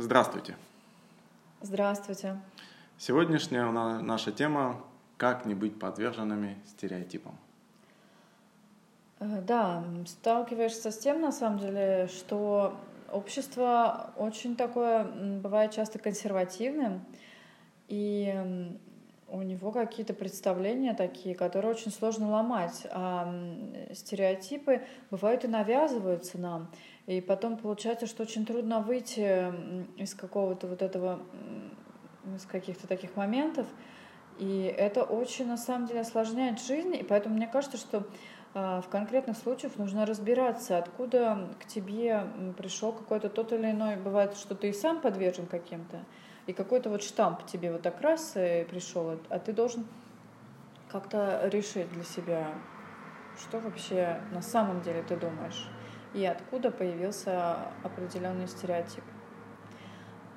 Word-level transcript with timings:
Здравствуйте. 0.00 0.56
Здравствуйте. 1.60 2.40
Сегодняшняя 2.96 3.66
наша 3.66 4.32
тема 4.32 4.82
«Как 5.18 5.44
не 5.44 5.54
быть 5.54 5.78
подверженными 5.78 6.56
стереотипам». 6.66 7.36
Э, 9.18 9.42
да, 9.42 9.84
сталкиваешься 10.06 10.90
с 10.90 10.96
тем, 10.96 11.20
на 11.20 11.32
самом 11.32 11.58
деле, 11.58 12.08
что 12.08 12.80
общество 13.12 14.14
очень 14.16 14.56
такое, 14.56 15.04
бывает 15.04 15.72
часто 15.72 15.98
консервативным, 15.98 17.04
и 17.88 18.72
у 19.28 19.42
него 19.42 19.70
какие-то 19.70 20.14
представления 20.14 20.94
такие, 20.94 21.34
которые 21.34 21.72
очень 21.72 21.92
сложно 21.92 22.30
ломать. 22.30 22.86
А 22.90 23.30
стереотипы 23.92 24.80
бывают 25.10 25.44
и 25.44 25.48
навязываются 25.48 26.38
нам. 26.38 26.70
И 27.10 27.20
потом 27.20 27.56
получается, 27.56 28.06
что 28.06 28.22
очень 28.22 28.46
трудно 28.46 28.78
выйти 28.78 29.52
из 30.00 30.14
какого-то 30.14 30.68
вот 30.68 30.80
этого, 30.80 31.18
из 32.36 32.46
каких-то 32.46 32.86
таких 32.86 33.16
моментов. 33.16 33.66
И 34.38 34.72
это 34.78 35.02
очень, 35.02 35.48
на 35.48 35.56
самом 35.56 35.88
деле, 35.88 36.02
осложняет 36.02 36.60
жизнь. 36.60 36.94
И 36.94 37.02
поэтому 37.02 37.34
мне 37.34 37.48
кажется, 37.48 37.78
что 37.78 38.06
а, 38.54 38.80
в 38.80 38.88
конкретных 38.88 39.36
случаях 39.38 39.76
нужно 39.76 40.06
разбираться, 40.06 40.78
откуда 40.78 41.48
к 41.58 41.66
тебе 41.66 42.28
пришел 42.56 42.92
какой-то 42.92 43.28
тот 43.28 43.52
или 43.52 43.72
иной, 43.72 43.96
бывает, 43.96 44.36
что 44.36 44.54
ты 44.54 44.68
и 44.68 44.72
сам 44.72 45.00
подвержен 45.00 45.46
каким-то, 45.46 46.04
и 46.46 46.52
какой-то 46.52 46.90
вот 46.90 47.02
штамп 47.02 47.44
тебе 47.44 47.72
вот 47.72 47.82
так 47.82 48.00
раз 48.02 48.30
пришел, 48.34 49.18
а 49.30 49.38
ты 49.40 49.52
должен 49.52 49.84
как-то 50.88 51.40
решить 51.52 51.90
для 51.90 52.04
себя, 52.04 52.54
что 53.36 53.58
вообще 53.58 54.20
на 54.30 54.42
самом 54.42 54.80
деле 54.82 55.02
ты 55.02 55.16
думаешь, 55.16 55.68
и 56.14 56.24
откуда 56.24 56.70
появился 56.70 57.56
определенный 57.82 58.48
стереотип. 58.48 59.04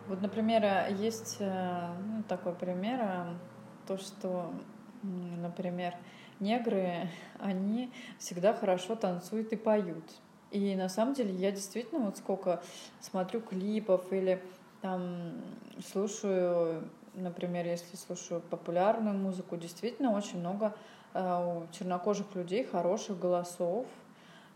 Вот, 0.08 0.22
например, 0.22 0.92
есть 0.94 1.38
э, 1.40 1.94
ну, 2.06 2.24
такой 2.24 2.54
пример, 2.54 3.00
э, 3.02 3.26
то, 3.88 3.98
что, 3.98 4.54
например, 5.02 5.96
негры, 6.40 7.10
они 7.40 7.92
всегда 8.20 8.54
хорошо 8.54 8.96
танцуют 8.96 9.54
и 9.54 9.56
поют. 9.56 10.04
И 10.52 10.76
на 10.76 10.90
самом 10.90 11.14
деле 11.14 11.34
я 11.34 11.52
действительно 11.52 12.06
вот 12.06 12.18
сколько 12.18 12.62
смотрю 13.00 13.42
клипов 13.42 14.12
или 14.12 14.44
там 14.82 15.32
слушаю, 15.92 16.84
например, 17.14 17.66
если 17.66 17.96
слушаю 17.96 18.42
популярную 18.42 19.18
музыку, 19.18 19.56
действительно 19.56 20.12
очень 20.12 20.40
много 20.40 20.76
э, 21.14 21.20
у 21.22 21.74
чернокожих 21.74 22.36
людей 22.36 22.66
хороших 22.66 23.18
голосов, 23.18 23.88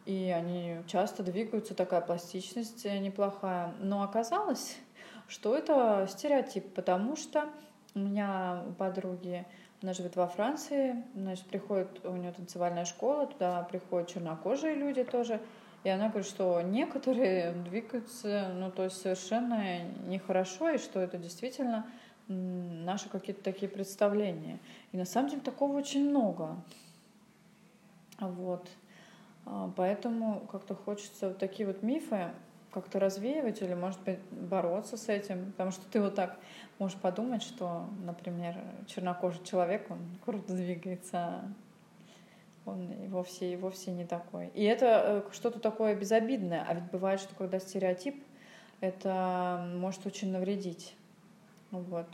и 0.07 0.31
они 0.31 0.77
часто 0.87 1.21
двигаются, 1.21 1.75
такая 1.75 2.01
пластичность 2.01 2.85
неплохая. 2.85 3.73
Но 3.79 4.01
оказалось, 4.03 4.77
что 5.27 5.55
это 5.55 6.07
стереотип, 6.09 6.73
потому 6.73 7.17
что 7.17 7.49
у 7.93 7.99
меня 7.99 8.63
подруги 8.77 9.45
она 9.81 9.93
живет 9.93 10.15
во 10.15 10.27
Франции, 10.27 11.03
значит, 11.13 11.45
приходит, 11.45 12.03
у 12.03 12.15
нее 12.15 12.31
танцевальная 12.31 12.85
школа, 12.85 13.27
туда 13.27 13.61
приходят 13.63 14.09
чернокожие 14.09 14.73
люди 14.73 15.03
тоже. 15.03 15.39
И 15.83 15.89
она 15.89 16.07
говорит, 16.07 16.27
что 16.27 16.61
некоторые 16.61 17.51
двигаются, 17.51 18.49
ну, 18.55 18.71
то 18.71 18.85
есть 18.85 18.99
совершенно 18.99 19.83
нехорошо, 20.07 20.69
и 20.71 20.77
что 20.79 20.99
это 20.99 21.17
действительно 21.17 21.85
наши 22.27 23.07
какие-то 23.09 23.43
такие 23.43 23.69
представления. 23.69 24.57
И 24.93 24.97
на 24.97 25.05
самом 25.05 25.29
деле 25.29 25.41
такого 25.41 25.77
очень 25.77 26.09
много. 26.09 26.55
Вот. 28.19 28.67
А, 29.49 29.71
поэтому 29.75 30.41
как-то 30.51 30.75
хочется 30.75 31.29
вот 31.29 31.37
такие 31.37 31.65
вот 31.65 31.81
мифы 31.81 32.31
как-то 32.71 32.99
развеивать 32.99 33.61
или, 33.61 33.73
может 33.73 33.99
быть, 34.01 34.19
бороться 34.29 34.97
с 34.97 35.07
этим. 35.09 35.51
Потому 35.53 35.71
что 35.71 35.85
ты 35.89 36.01
вот 36.01 36.15
так 36.15 36.37
можешь 36.79 36.99
подумать, 36.99 37.41
что, 37.41 37.85
например, 38.03 38.55
чернокожий 38.87 39.43
человек, 39.43 39.89
он 39.89 39.99
круто 40.23 40.53
двигается, 40.53 41.41
он 42.65 42.91
и 42.91 43.07
вовсе, 43.07 43.53
и 43.53 43.55
вовсе 43.55 43.91
не 43.91 44.05
такой. 44.05 44.47
И 44.53 44.63
это 44.63 45.23
э, 45.27 45.33
что-то 45.33 45.59
такое 45.59 45.95
безобидное. 45.95 46.65
А 46.67 46.73
ведь 46.73 46.91
бывает, 46.91 47.21
что 47.21 47.33
когда 47.35 47.59
стереотип, 47.59 48.21
это 48.81 49.65
может 49.77 50.05
очень 50.05 50.31
навредить. 50.31 50.95
Вот. 51.71 52.07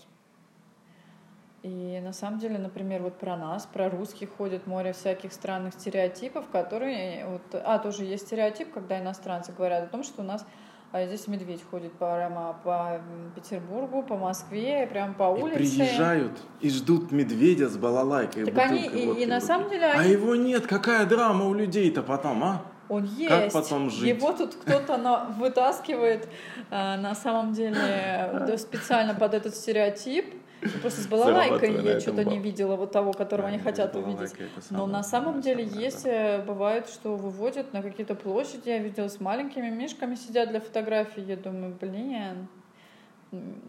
И 1.63 2.01
на 2.03 2.11
самом 2.11 2.39
деле, 2.39 2.57
например, 2.57 3.01
вот 3.01 3.17
про 3.17 3.37
нас, 3.37 3.65
про 3.65 3.89
русских 3.89 4.29
ходит 4.37 4.67
море 4.67 4.91
всяких 4.91 5.31
странных 5.31 5.73
стереотипов, 5.73 6.49
которые... 6.49 7.25
Вот, 7.25 7.41
а, 7.53 7.79
тоже 7.79 8.03
есть 8.03 8.27
стереотип, 8.27 8.73
когда 8.73 8.99
иностранцы 8.99 9.53
говорят 9.53 9.85
о 9.85 9.87
том, 9.87 10.03
что 10.03 10.21
у 10.21 10.25
нас 10.25 10.45
а 10.91 11.07
здесь 11.07 11.27
медведь 11.27 11.61
ходит 11.71 11.91
прямо 11.93 12.55
по 12.63 13.01
Петербургу, 13.33 14.03
по 14.03 14.15
Москве, 14.15 14.85
прямо 14.85 15.15
по 15.15 15.23
улице. 15.23 15.63
И 15.63 15.77
приезжают 15.79 16.39
и 16.61 16.69
ждут 16.69 17.11
медведя 17.11 17.67
с 17.67 17.77
балалайкой. 17.77 18.45
Так 18.45 18.57
они, 18.59 18.85
и, 18.85 19.23
и 19.23 19.25
на 19.25 19.41
самом 19.41 19.71
деле... 19.71 19.85
А 19.85 19.93
они... 19.93 20.09
А 20.09 20.11
его 20.11 20.35
нет, 20.35 20.67
какая 20.67 21.07
драма 21.07 21.45
у 21.45 21.55
людей-то 21.55 22.03
потом, 22.03 22.43
а? 22.43 22.61
Он 22.89 23.05
есть. 23.05 23.29
Как 23.29 23.51
потом 23.51 23.89
жить? 23.89 24.07
Его 24.07 24.33
тут 24.33 24.53
кто-то 24.53 25.33
вытаскивает 25.39 26.29
э, 26.69 26.97
на 26.97 27.15
самом 27.15 27.53
деле 27.53 28.57
специально 28.57 29.15
под 29.15 29.33
этот 29.33 29.55
стереотип 29.55 30.42
Просто 30.81 31.01
с 31.01 31.07
балалайкой 31.07 31.83
я 31.83 31.99
что-то 31.99 32.23
не 32.23 32.39
видела 32.39 32.75
вот 32.75 32.91
того, 32.91 33.13
которого 33.13 33.47
они 33.47 33.59
хотят 33.59 33.95
увидеть. 33.95 34.33
Но 34.69 34.85
на 34.87 35.03
самом 35.03 35.41
деле 35.41 35.63
есть, 35.63 36.05
э, 36.05 36.43
бывает, 36.43 36.87
что 36.87 37.15
выводят 37.15 37.73
на 37.73 37.81
какие-то 37.81 38.15
площади, 38.15 38.69
я 38.69 38.79
видела 38.79 39.07
с 39.07 39.19
маленькими 39.19 39.69
мишками 39.69 40.15
сидят 40.15 40.49
для 40.49 40.59
фотографий, 40.59 41.21
я 41.21 41.37
думаю, 41.37 41.75
блин, 41.79 42.47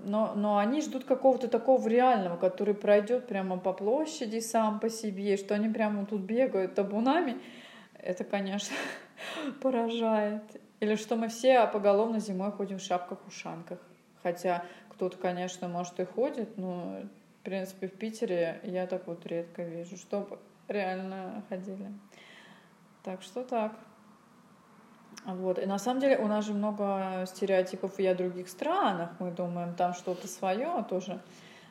но, 0.05 0.35
но 0.35 0.59
они 0.59 0.83
ждут 0.83 1.05
какого-то 1.05 1.49
такого 1.49 1.89
реального, 1.89 2.37
который 2.37 2.75
пройдет 2.75 3.27
прямо 3.27 3.59
по 3.59 3.73
площади 3.73 4.41
сам 4.41 4.79
по 4.79 4.91
себе, 4.91 5.37
что 5.37 5.55
они 5.55 5.69
прямо 5.69 6.05
тут 6.05 6.21
бегают 6.21 6.75
табунами. 6.75 7.39
Это, 7.95 8.25
конечно, 8.25 8.77
поражает. 9.63 10.43
Или 10.81 10.97
что 10.97 11.17
мы 11.17 11.29
все 11.29 11.67
поголовно 11.67 12.21
зимой 12.21 12.53
ходим 12.53 12.79
в 12.79 12.83
шапках-ушанках. 12.83 13.79
Хотя 14.23 14.65
кто-то, 14.95 15.17
конечно, 15.17 15.69
может 15.69 15.99
и 16.01 16.05
ходит, 16.05 16.57
но, 16.57 17.01
в 17.41 17.45
принципе, 17.45 17.89
в 17.89 17.93
Питере 17.93 18.61
я 18.63 18.87
так 18.87 19.07
вот 19.07 19.27
редко 19.27 19.63
вижу, 19.63 19.97
чтобы 19.97 20.39
реально 20.69 21.43
ходили. 21.49 21.93
Так 23.03 23.23
что 23.23 23.45
так. 23.45 23.73
Вот. 25.25 25.59
И 25.59 25.67
на 25.67 25.79
самом 25.79 26.01
деле 26.01 26.19
у 26.19 26.27
нас 26.27 26.45
же 26.45 26.55
много 26.55 27.25
стереотипов 27.27 27.99
и 27.99 28.07
о 28.07 28.15
других 28.15 28.49
странах. 28.49 29.11
Мы 29.19 29.31
думаем, 29.31 29.75
там 29.75 29.95
что-то 29.95 30.29
свое 30.29 30.85
тоже. 30.89 31.21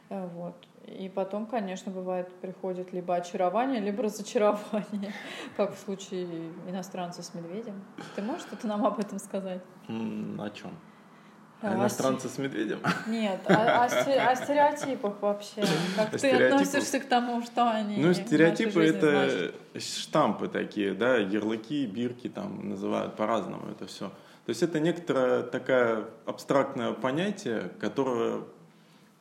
Вот. 0.10 0.56
И 0.86 1.10
потом, 1.10 1.46
конечно, 1.46 1.92
бывает, 1.92 2.32
приходит 2.42 2.92
либо 2.92 3.16
очарование, 3.16 3.80
либо 3.80 4.04
разочарование, 4.04 5.14
как 5.58 5.76
в 5.76 5.80
случае 5.80 6.52
иностранца 6.68 7.24
с 7.24 7.34
медведем. 7.34 7.84
Ты 8.16 8.22
можешь 8.22 8.44
что-то 8.44 8.68
нам 8.68 8.86
об 8.86 9.00
этом 9.00 9.18
сказать? 9.20 9.62
О 9.88 10.50
чем? 10.50 10.72
А 11.63 11.75
иностранцы 11.75 12.28
с 12.28 12.38
медведем? 12.38 12.79
Нет, 13.07 13.40
о, 13.46 13.53
о, 13.53 13.85
о 13.85 14.35
стереотипах 14.35 15.22
вообще. 15.22 15.63
Как 15.96 16.12
ты 16.19 16.29
относишься 16.31 17.00
к 17.00 17.06
тому, 17.06 17.41
что 17.41 17.69
они 17.72 17.97
Ну, 17.97 18.13
стереотипы— 18.13 18.84
это 18.85 19.53
штампы 19.79 20.50
такие, 20.50 20.94
да, 20.94 21.18
ярлыки, 21.18 21.85
бирки 21.85 22.28
там 22.28 22.69
называют 22.69 23.16
по-разному 23.16 23.69
это 23.72 23.88
все. 23.88 24.09
То 24.46 24.50
есть 24.50 24.62
это 24.62 24.79
некоторое 24.79 25.44
такое 25.44 26.06
абстрактное 26.25 26.91
понятие, 26.91 27.72
которое 27.80 28.41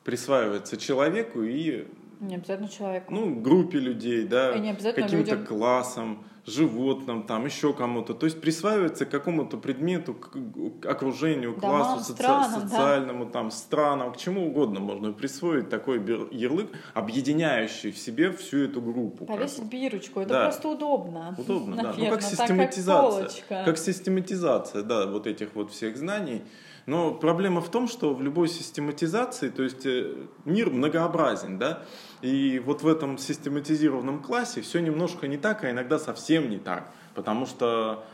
присваивается 0.05 0.77
человеку 0.77 1.43
и... 1.43 1.87
Не 2.21 2.37
обязательно 2.37 2.69
человеку. 2.69 3.15
Ну, 3.15 3.35
группе 3.41 3.79
людей, 3.79 4.27
да, 4.27 4.53
каким-то 4.95 5.37
классом 5.39 6.25
животным, 6.47 7.23
там 7.23 7.45
еще 7.47 7.73
кому-то. 7.73 8.15
То 8.15 8.27
есть 8.27 8.41
присваивается 8.41 9.07
какому-то 9.07 9.57
предмету, 9.57 10.15
к 10.15 10.87
окружению, 10.87 11.55
классу, 11.55 12.05
соци... 12.05 12.13
странам, 12.15 12.61
социальному, 12.61 13.25
да. 13.27 13.31
там, 13.31 13.51
странам, 13.51 14.13
к 14.13 14.17
чему 14.17 14.49
угодно 14.49 14.81
можно 14.81 15.13
присвоить 15.13 15.69
такой 15.69 15.99
ярлык, 16.33 16.71
объединяющий 16.95 17.93
в 17.93 17.99
себе 17.99 18.33
всю 18.33 18.65
эту 18.65 18.81
группу. 18.83 19.25
Повесить 19.25 19.65
бирочку, 19.65 20.21
это 20.21 20.31
да. 20.31 20.45
просто 20.45 20.69
удобно. 20.69 21.35
Удобно, 21.39 21.77
наверное, 21.77 21.97
да. 21.97 22.05
Ну, 22.05 22.11
как 22.11 22.23
систематизация. 22.23 23.45
как, 23.49 23.65
как 23.65 23.79
систематизация, 23.79 24.83
да, 24.83 25.07
вот 25.07 25.27
этих 25.27 25.55
вот 25.55 25.71
всех 25.71 25.97
знаний. 25.97 26.43
Но 26.87 27.15
проблема 27.15 27.61
в 27.61 27.71
том, 27.71 27.87
что 27.87 28.15
в 28.15 28.23
любой 28.23 28.49
систематизации, 28.49 29.51
то 29.51 29.63
есть 29.63 29.87
э, 29.87 30.27
мир 30.45 30.71
многообразен, 30.71 31.59
да, 31.59 31.85
и 32.23 32.59
вот 32.59 32.83
в 32.83 32.89
этом 32.89 33.19
систематизированном 33.19 34.23
классе 34.23 34.63
все 34.63 34.81
немножко 34.81 35.29
не 35.29 35.37
так, 35.37 35.65
а 35.65 35.71
иногда 35.71 35.99
совсем 35.99 36.51
не 36.51 36.59
так, 36.59 36.93
потому 37.15 37.47
что 37.47 38.05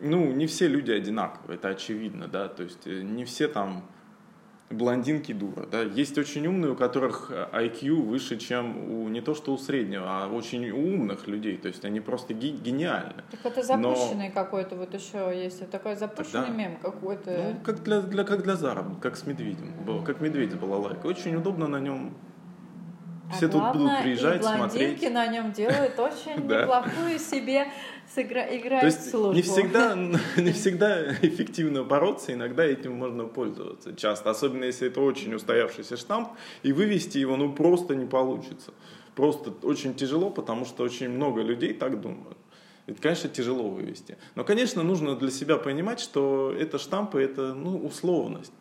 ну, 0.00 0.32
не 0.32 0.46
все 0.46 0.66
люди 0.68 0.90
одинаковые, 0.90 1.56
это 1.56 1.68
очевидно, 1.68 2.28
да, 2.28 2.48
то 2.48 2.62
есть 2.62 2.86
э, 2.86 3.02
не 3.02 3.24
все 3.24 3.48
там 3.48 3.84
блондинки 4.70 5.32
дура. 5.32 5.66
Да? 5.70 5.82
Есть 5.82 6.18
очень 6.18 6.46
умные, 6.46 6.72
у 6.72 6.76
которых 6.76 7.30
IQ 7.30 8.02
выше, 8.02 8.36
чем 8.38 8.90
у 8.90 9.08
не 9.08 9.20
то 9.20 9.34
что 9.34 9.52
у 9.52 9.58
среднего, 9.58 10.04
а 10.06 10.28
очень 10.28 10.70
умных 10.70 11.26
людей. 11.26 11.56
То 11.56 11.68
есть 11.68 11.84
они 11.84 12.00
просто 12.00 12.34
гениальны. 12.34 13.22
Так 13.30 13.40
это 13.44 13.62
запущенный 13.62 14.28
Но... 14.28 14.34
какой-то 14.34 14.76
вот 14.76 14.94
еще 14.94 15.32
есть. 15.34 15.68
Такой 15.70 15.96
запущенный 15.96 16.48
да. 16.48 16.52
мем 16.52 16.76
какой-то. 16.82 17.30
Ну, 17.30 17.60
как 17.64 17.82
для, 17.82 18.00
для, 18.00 18.24
как 18.24 18.42
для 18.42 18.56
заработка, 18.56 19.00
как 19.00 19.16
с 19.16 19.26
медведем. 19.26 19.72
Как 20.04 20.20
медведь 20.20 20.54
была 20.54 20.78
лайка. 20.78 21.06
Очень 21.06 21.36
удобно 21.36 21.66
на 21.66 21.80
нем 21.80 22.14
Все 23.36 23.48
главное, 23.48 23.72
тут 23.72 23.82
будут 23.82 24.02
приезжать, 24.02 24.40
и 24.40 24.44
смотреть. 24.44 25.12
на 25.12 25.26
нем 25.26 25.52
делают 25.52 25.98
очень 25.98 26.36
неплохую 26.48 27.18
себе 27.18 27.66
играть 28.16 28.80
То 28.80 28.86
есть 28.86 29.10
службу. 29.10 29.34
Не 29.34 29.42
всегда, 29.42 29.94
не 30.36 30.52
всегда 30.52 31.12
эффективно 31.14 31.84
бороться, 31.84 32.32
иногда 32.32 32.64
этим 32.64 32.94
можно 32.94 33.24
пользоваться 33.24 33.94
часто, 33.94 34.30
особенно 34.30 34.64
если 34.64 34.88
это 34.88 35.00
очень 35.00 35.34
устоявшийся 35.34 35.96
штамп, 35.96 36.30
и 36.62 36.72
вывести 36.72 37.18
его 37.18 37.36
ну 37.36 37.52
просто 37.52 37.94
не 37.94 38.06
получится. 38.06 38.72
Просто 39.14 39.52
очень 39.62 39.94
тяжело, 39.94 40.30
потому 40.30 40.64
что 40.64 40.82
очень 40.82 41.08
много 41.08 41.42
людей 41.42 41.72
так 41.72 42.00
думают. 42.00 42.36
Это, 42.86 43.00
конечно, 43.00 43.30
тяжело 43.30 43.70
вывести. 43.70 44.18
Но, 44.34 44.44
конечно, 44.44 44.82
нужно 44.82 45.16
для 45.16 45.30
себя 45.30 45.56
понимать, 45.56 46.00
что 46.00 46.54
это 46.58 46.78
штампы, 46.78 47.22
это 47.22 47.54
ну, 47.54 47.78
условность. 47.78 48.52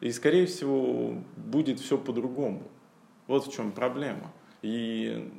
И, 0.00 0.10
скорее 0.12 0.46
всего, 0.46 1.22
будет 1.36 1.80
все 1.80 1.98
по-другому. 1.98 2.62
Вот 3.26 3.46
в 3.46 3.52
чем 3.52 3.72
проблема. 3.72 4.32
И 4.62 5.30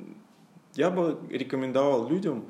я 0.74 0.90
бы 0.90 1.18
рекомендовал 1.30 2.08
людям 2.08 2.46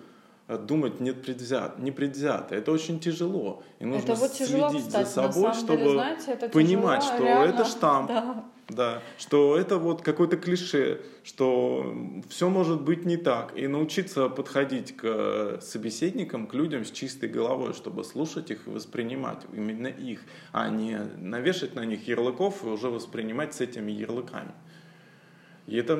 э, 0.48 0.58
думать 0.58 1.00
непредвзято. 1.00 1.80
непредвзято. 1.80 2.54
Это 2.54 2.72
очень 2.72 3.00
тяжело. 3.00 3.62
И 3.78 3.84
нужно 3.84 4.12
это 4.12 4.20
вот 4.20 4.32
тяжело, 4.32 4.70
следить 4.70 4.86
кстати, 4.86 5.04
за 5.06 5.10
собой, 5.10 5.54
чтобы 5.54 5.76
деле, 5.78 5.90
знаете, 5.92 6.48
понимать, 6.48 7.02
тяжело, 7.02 7.16
что 7.16 7.24
реально. 7.24 7.54
это 7.54 7.64
штамп. 7.64 8.08
Да. 8.08 8.44
Да, 8.68 9.02
что 9.16 9.56
это 9.56 9.78
вот 9.78 10.02
какое-то 10.02 10.36
клише, 10.36 11.00
что 11.24 11.94
все 12.28 12.50
может 12.50 12.82
быть 12.82 13.06
не 13.06 13.16
так. 13.16 13.56
И 13.56 13.66
научиться 13.66 14.28
подходить 14.28 14.94
к 14.94 15.58
собеседникам, 15.62 16.46
к 16.46 16.52
людям 16.52 16.84
с 16.84 16.90
чистой 16.90 17.30
головой, 17.30 17.72
чтобы 17.72 18.04
слушать 18.04 18.50
их 18.50 18.66
и 18.66 18.70
воспринимать 18.70 19.38
именно 19.54 19.86
их, 19.86 20.20
а 20.52 20.68
не 20.68 20.98
навешать 21.16 21.76
на 21.76 21.86
них 21.86 22.06
ярлыков 22.08 22.62
и 22.62 22.66
уже 22.66 22.90
воспринимать 22.90 23.54
с 23.54 23.62
этими 23.62 23.90
ярлыками. 23.90 24.52
И 25.68 25.76
это 25.76 25.92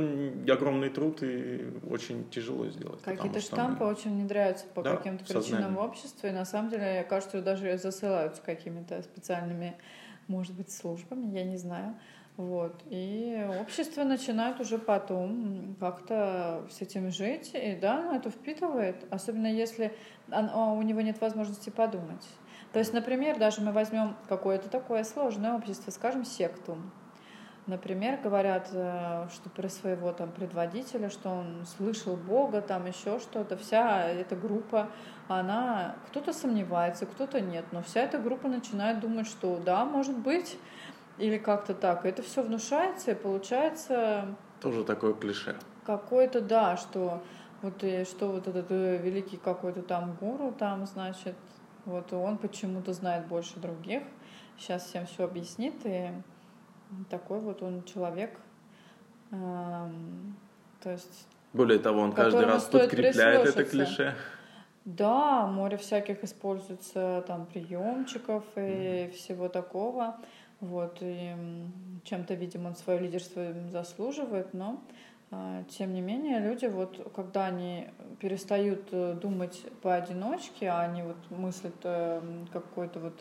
огромный 0.51 0.89
труд 0.89 1.23
и 1.23 1.71
очень 1.91 2.29
тяжело 2.31 2.67
сделать. 2.69 3.03
Какие-то 3.03 3.39
штампы 3.41 3.85
мы... 3.85 3.91
очень 3.91 4.13
внедряются 4.13 4.65
по 4.67 4.83
да, 4.83 4.97
каким-то 4.97 5.27
причинам 5.27 5.75
в 5.75 5.81
обществе. 5.81 6.31
И 6.31 6.33
на 6.33 6.47
самом 6.47 6.71
деле, 6.71 7.05
кажется, 7.07 7.43
даже 7.43 7.77
засылаются 7.77 8.41
какими-то 8.41 9.03
специальными, 9.03 9.77
может 10.27 10.55
быть, 10.55 10.73
службами, 10.73 11.37
я 11.37 11.45
не 11.45 11.59
знаю. 11.59 11.95
Вот. 12.39 12.81
И 12.89 13.47
общество 13.61 14.05
начинает 14.05 14.59
уже 14.59 14.79
потом 14.79 15.77
как-то 15.79 16.67
с 16.71 16.81
этим 16.81 17.11
жить. 17.11 17.51
И 17.53 17.77
да, 17.77 18.17
это 18.17 18.31
впитывает, 18.31 19.05
особенно 19.11 19.49
если 19.49 19.93
у 20.29 20.81
него 20.81 21.03
нет 21.03 21.21
возможности 21.21 21.69
подумать. 21.69 22.27
То 22.73 22.79
есть, 22.79 22.95
например, 22.95 23.39
даже 23.39 23.61
мы 23.61 23.73
возьмем 23.73 24.17
какое-то 24.31 24.71
такое 24.71 25.05
сложное 25.05 25.53
общество, 25.55 25.91
скажем, 25.91 26.25
секту. 26.25 26.79
Например, 27.69 28.19
говорят, 28.23 28.71
э, 28.73 29.29
что 29.31 29.51
про 29.51 29.69
своего 29.69 30.11
там 30.13 30.33
предводителя, 30.33 31.11
что 31.11 31.29
он 31.29 31.67
слышал 31.67 32.17
Бога, 32.17 32.63
там 32.63 32.87
еще 32.87 33.19
что-то. 33.21 33.59
Вся 33.59 34.09
эта 34.09 34.37
группа, 34.37 34.89
она, 35.29 35.97
кто-то 36.09 36.33
сомневается, 36.33 37.05
кто-то 37.05 37.43
нет, 37.43 37.67
но 37.71 37.83
вся 37.83 38.01
эта 38.01 38.19
группа 38.19 38.49
начинает 38.49 39.01
думать, 39.01 39.27
что 39.27 39.59
да, 39.59 39.85
может 39.85 40.17
быть, 40.17 40.59
или 41.19 41.37
как-то 41.37 41.75
так. 41.75 42.07
Это 42.07 42.23
все 42.23 42.43
внушается, 42.43 43.11
и 43.11 43.15
получается... 43.15 44.35
Тоже 44.63 44.83
такое 44.83 45.13
клише. 45.13 45.55
Какое-то, 45.85 46.41
да, 46.41 46.79
что 46.79 47.23
вот, 47.61 47.85
и 47.85 48.05
что 48.05 48.29
вот 48.29 48.49
этот 48.49 48.71
э, 48.71 48.97
великий 48.97 49.37
какой-то 49.37 49.83
там 49.83 50.15
гуру 50.15 50.55
там, 50.59 50.87
значит, 50.87 51.35
вот 51.85 52.15
он 52.15 52.39
почему-то 52.39 52.95
знает 52.95 53.27
больше 53.27 53.61
других. 53.61 54.05
Сейчас 54.57 54.87
всем 54.87 55.05
все 55.05 55.25
объяснит, 55.25 55.75
и 55.85 56.13
такой 57.11 57.41
вот 57.41 57.63
он 57.63 57.83
человек. 57.85 58.39
То 59.31 59.91
есть... 60.85 61.29
Более 61.53 61.79
того, 61.79 62.01
он 62.01 62.13
каждый 62.13 62.45
раз 62.45 62.65
подкрепляет 62.65 63.47
это 63.49 63.65
клише. 63.65 64.15
Да, 64.85 65.47
море 65.47 65.77
всяких 65.77 66.25
используется 66.25 67.23
там 67.27 67.45
приемчиков 67.45 68.45
и 68.57 68.61
mm-hmm. 68.61 69.11
всего 69.11 69.49
такого. 69.49 70.17
Вот, 70.61 70.99
и 71.03 71.37
чем-то, 72.05 72.35
видимо, 72.35 72.69
он 72.69 72.75
свое 72.75 72.99
лидерство 72.99 73.53
заслуживает, 73.71 74.55
но 74.55 74.83
а, 75.31 75.63
тем 75.65 75.93
не 75.93 76.01
менее, 76.01 76.41
люди, 76.41 76.67
вот, 76.67 77.13
когда 77.15 77.47
они 77.47 77.89
перестают 78.19 78.89
э, 78.93 79.15
думать 79.21 79.63
поодиночке, 79.83 80.69
а 80.69 80.81
они 80.81 81.03
вот 81.03 81.17
мыслят 81.31 81.75
э, 81.83 82.23
какой-то 82.51 82.99
вот 82.99 83.21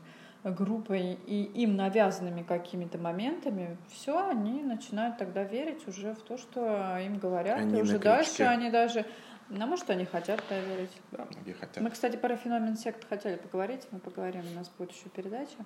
группой 0.52 1.18
и 1.26 1.44
им 1.44 1.76
навязанными 1.76 2.44
какими-то 2.44 2.98
моментами, 2.98 3.78
все, 3.90 4.28
они 4.30 4.64
начинают 4.64 5.18
тогда 5.18 5.44
верить 5.44 5.88
уже 5.88 6.14
в 6.14 6.22
то, 6.22 6.38
что 6.38 6.98
им 6.98 7.18
говорят, 7.18 7.60
они 7.60 7.80
и 7.80 7.82
уже 7.82 8.00
дальше 8.00 8.44
они 8.44 8.70
даже 8.70 9.06
ну, 9.50 9.66
может, 9.66 9.90
они 9.90 10.04
хотят 10.04 10.44
поверить. 10.44 10.92
Да, 11.12 11.26
многие 11.32 11.54
хотят. 11.54 11.82
Мы, 11.82 11.90
кстати, 11.90 12.18
про 12.18 12.36
феномен 12.36 12.76
сект 12.76 13.08
хотели 13.08 13.38
поговорить. 13.38 13.88
Мы 13.92 14.00
поговорим, 14.00 14.42
у 14.52 14.56
нас 14.56 14.70
будет 14.78 14.92
еще 14.92 15.08
передача. 15.08 15.58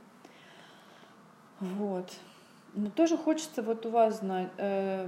Вот. 1.60 2.12
Но 2.74 2.89
тоже 2.89 3.18
хочется 3.18 3.62
вот 3.62 3.86
у 3.86 3.89
вас 3.89 4.19
знать, 4.19 4.50
э, 4.57 5.07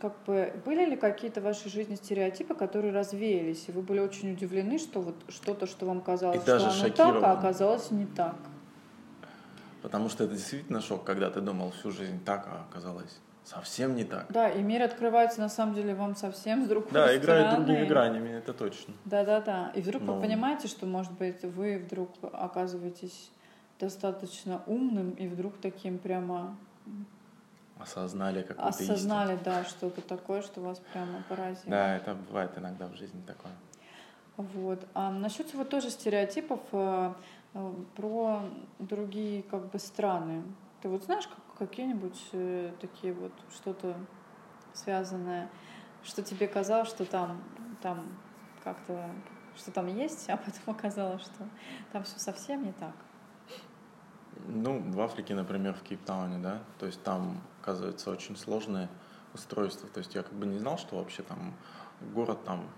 как 0.00 0.12
бы 0.26 0.52
были 0.64 0.84
ли 0.84 0.96
какие-то 0.96 1.40
в 1.40 1.44
вашей 1.44 1.70
жизни 1.70 1.94
стереотипы, 1.94 2.54
которые 2.54 2.92
развеялись, 2.92 3.68
и 3.68 3.72
вы 3.72 3.82
были 3.82 4.00
очень 4.00 4.32
удивлены, 4.32 4.78
что 4.78 5.00
вот 5.00 5.14
что-то, 5.28 5.66
что 5.66 5.86
вам 5.86 6.00
казалось, 6.00 6.38
и 6.38 6.40
что 6.40 6.56
оно 6.56 6.88
так, 6.90 7.22
а 7.22 7.32
оказалось 7.32 7.92
не 7.92 8.06
так. 8.06 8.34
Потому 9.84 10.08
что 10.08 10.24
это 10.24 10.32
действительно 10.32 10.80
шок, 10.80 11.04
когда 11.04 11.28
ты 11.28 11.42
думал 11.42 11.70
всю 11.72 11.90
жизнь 11.90 12.18
так, 12.24 12.46
а 12.46 12.64
оказалось 12.70 13.20
совсем 13.44 13.94
не 13.94 14.04
так. 14.04 14.32
Да, 14.32 14.48
и 14.48 14.62
мир 14.62 14.80
открывается 14.82 15.42
на 15.42 15.50
самом 15.50 15.74
деле 15.74 15.94
вам 15.94 16.16
совсем 16.16 16.64
с 16.64 16.68
другой 16.68 16.90
да, 16.90 17.02
стороны. 17.02 17.18
Да, 17.18 17.22
играет 17.22 17.56
другими 17.56 17.84
гранями, 17.84 18.30
это 18.30 18.54
точно. 18.54 18.94
Да-да-да. 19.04 19.72
И 19.74 19.82
вдруг 19.82 20.02
Но... 20.02 20.14
вы 20.14 20.22
понимаете, 20.22 20.68
что, 20.68 20.86
может 20.86 21.12
быть, 21.12 21.42
вы 21.42 21.76
вдруг 21.76 22.12
оказываетесь 22.32 23.30
достаточно 23.78 24.62
умным 24.66 25.10
и 25.10 25.28
вдруг 25.28 25.58
таким 25.60 25.98
прямо 25.98 26.56
осознали 27.78 28.40
какую-то 28.40 28.66
Осознали, 28.66 29.34
истину. 29.34 29.44
да, 29.44 29.64
что-то 29.64 30.00
такое, 30.00 30.40
что 30.40 30.62
вас 30.62 30.80
прямо 30.94 31.22
поразило. 31.28 31.66
Да, 31.66 31.96
это 31.96 32.14
бывает 32.14 32.52
иногда 32.56 32.86
в 32.86 32.94
жизни 32.94 33.20
такое. 33.26 33.52
Вот. 34.38 34.82
А 34.94 35.10
насчет 35.10 35.52
вот 35.52 35.68
тоже 35.68 35.90
стереотипов, 35.90 36.60
Э, 36.72 37.12
про 37.96 38.42
другие 38.78 39.42
как 39.44 39.70
бы 39.70 39.78
страны. 39.78 40.42
Ты 40.82 40.88
вот 40.88 41.04
знаешь 41.04 41.26
как, 41.26 41.68
какие-нибудь 41.68 42.20
э, 42.32 42.72
такие 42.80 43.12
вот 43.12 43.32
что-то 43.54 43.96
связанное, 44.72 45.48
что 46.02 46.22
тебе 46.22 46.48
казалось, 46.48 46.88
что 46.88 47.04
там, 47.04 47.42
там 47.80 48.06
как-то, 48.62 49.08
что 49.56 49.70
там 49.70 49.86
есть, 49.86 50.28
а 50.30 50.36
потом 50.36 50.74
оказалось, 50.74 51.22
что 51.22 51.48
там 51.92 52.02
все 52.02 52.18
совсем 52.18 52.64
не 52.64 52.72
так? 52.72 52.94
Ну, 54.46 54.80
в 54.90 55.00
Африке, 55.00 55.34
например, 55.34 55.74
в 55.74 55.82
Кейптауне, 55.82 56.38
да, 56.38 56.60
то 56.78 56.86
есть 56.86 57.02
там, 57.02 57.40
оказывается, 57.62 58.10
очень 58.10 58.36
сложное 58.36 58.90
устройство. 59.32 59.88
То 59.88 59.98
есть 59.98 60.14
я 60.14 60.22
как 60.22 60.34
бы 60.34 60.44
не 60.46 60.58
знал, 60.58 60.76
что 60.76 60.96
вообще 60.96 61.22
там 61.22 61.54
город 62.12 62.44
там, 62.44 62.68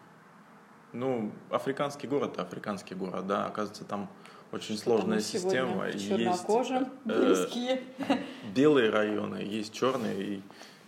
ну, 0.92 1.32
африканский 1.50 2.06
город, 2.06 2.38
африканский 2.38 2.94
город, 2.94 3.26
да, 3.26 3.46
оказывается, 3.46 3.84
там 3.84 4.08
очень 4.52 4.78
сложная 4.78 5.20
система. 5.20 5.92
Чернокожим, 5.92 6.88
есть 7.04 7.56
э, 7.56 8.18
белые 8.54 8.90
районы, 8.90 9.36
есть 9.36 9.72
черные, 9.72 10.22
и 10.22 10.42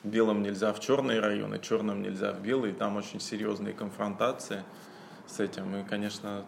белым 0.04 0.42
нельзя 0.42 0.72
в 0.72 0.80
черные 0.80 1.20
районы, 1.20 1.58
черным 1.58 2.02
нельзя 2.02 2.32
в 2.32 2.40
белые. 2.40 2.74
Там 2.74 2.96
очень 2.96 3.20
серьезные 3.20 3.74
конфронтации 3.74 4.62
с 5.26 5.40
этим. 5.40 5.76
И, 5.76 5.84
конечно, 5.84 6.44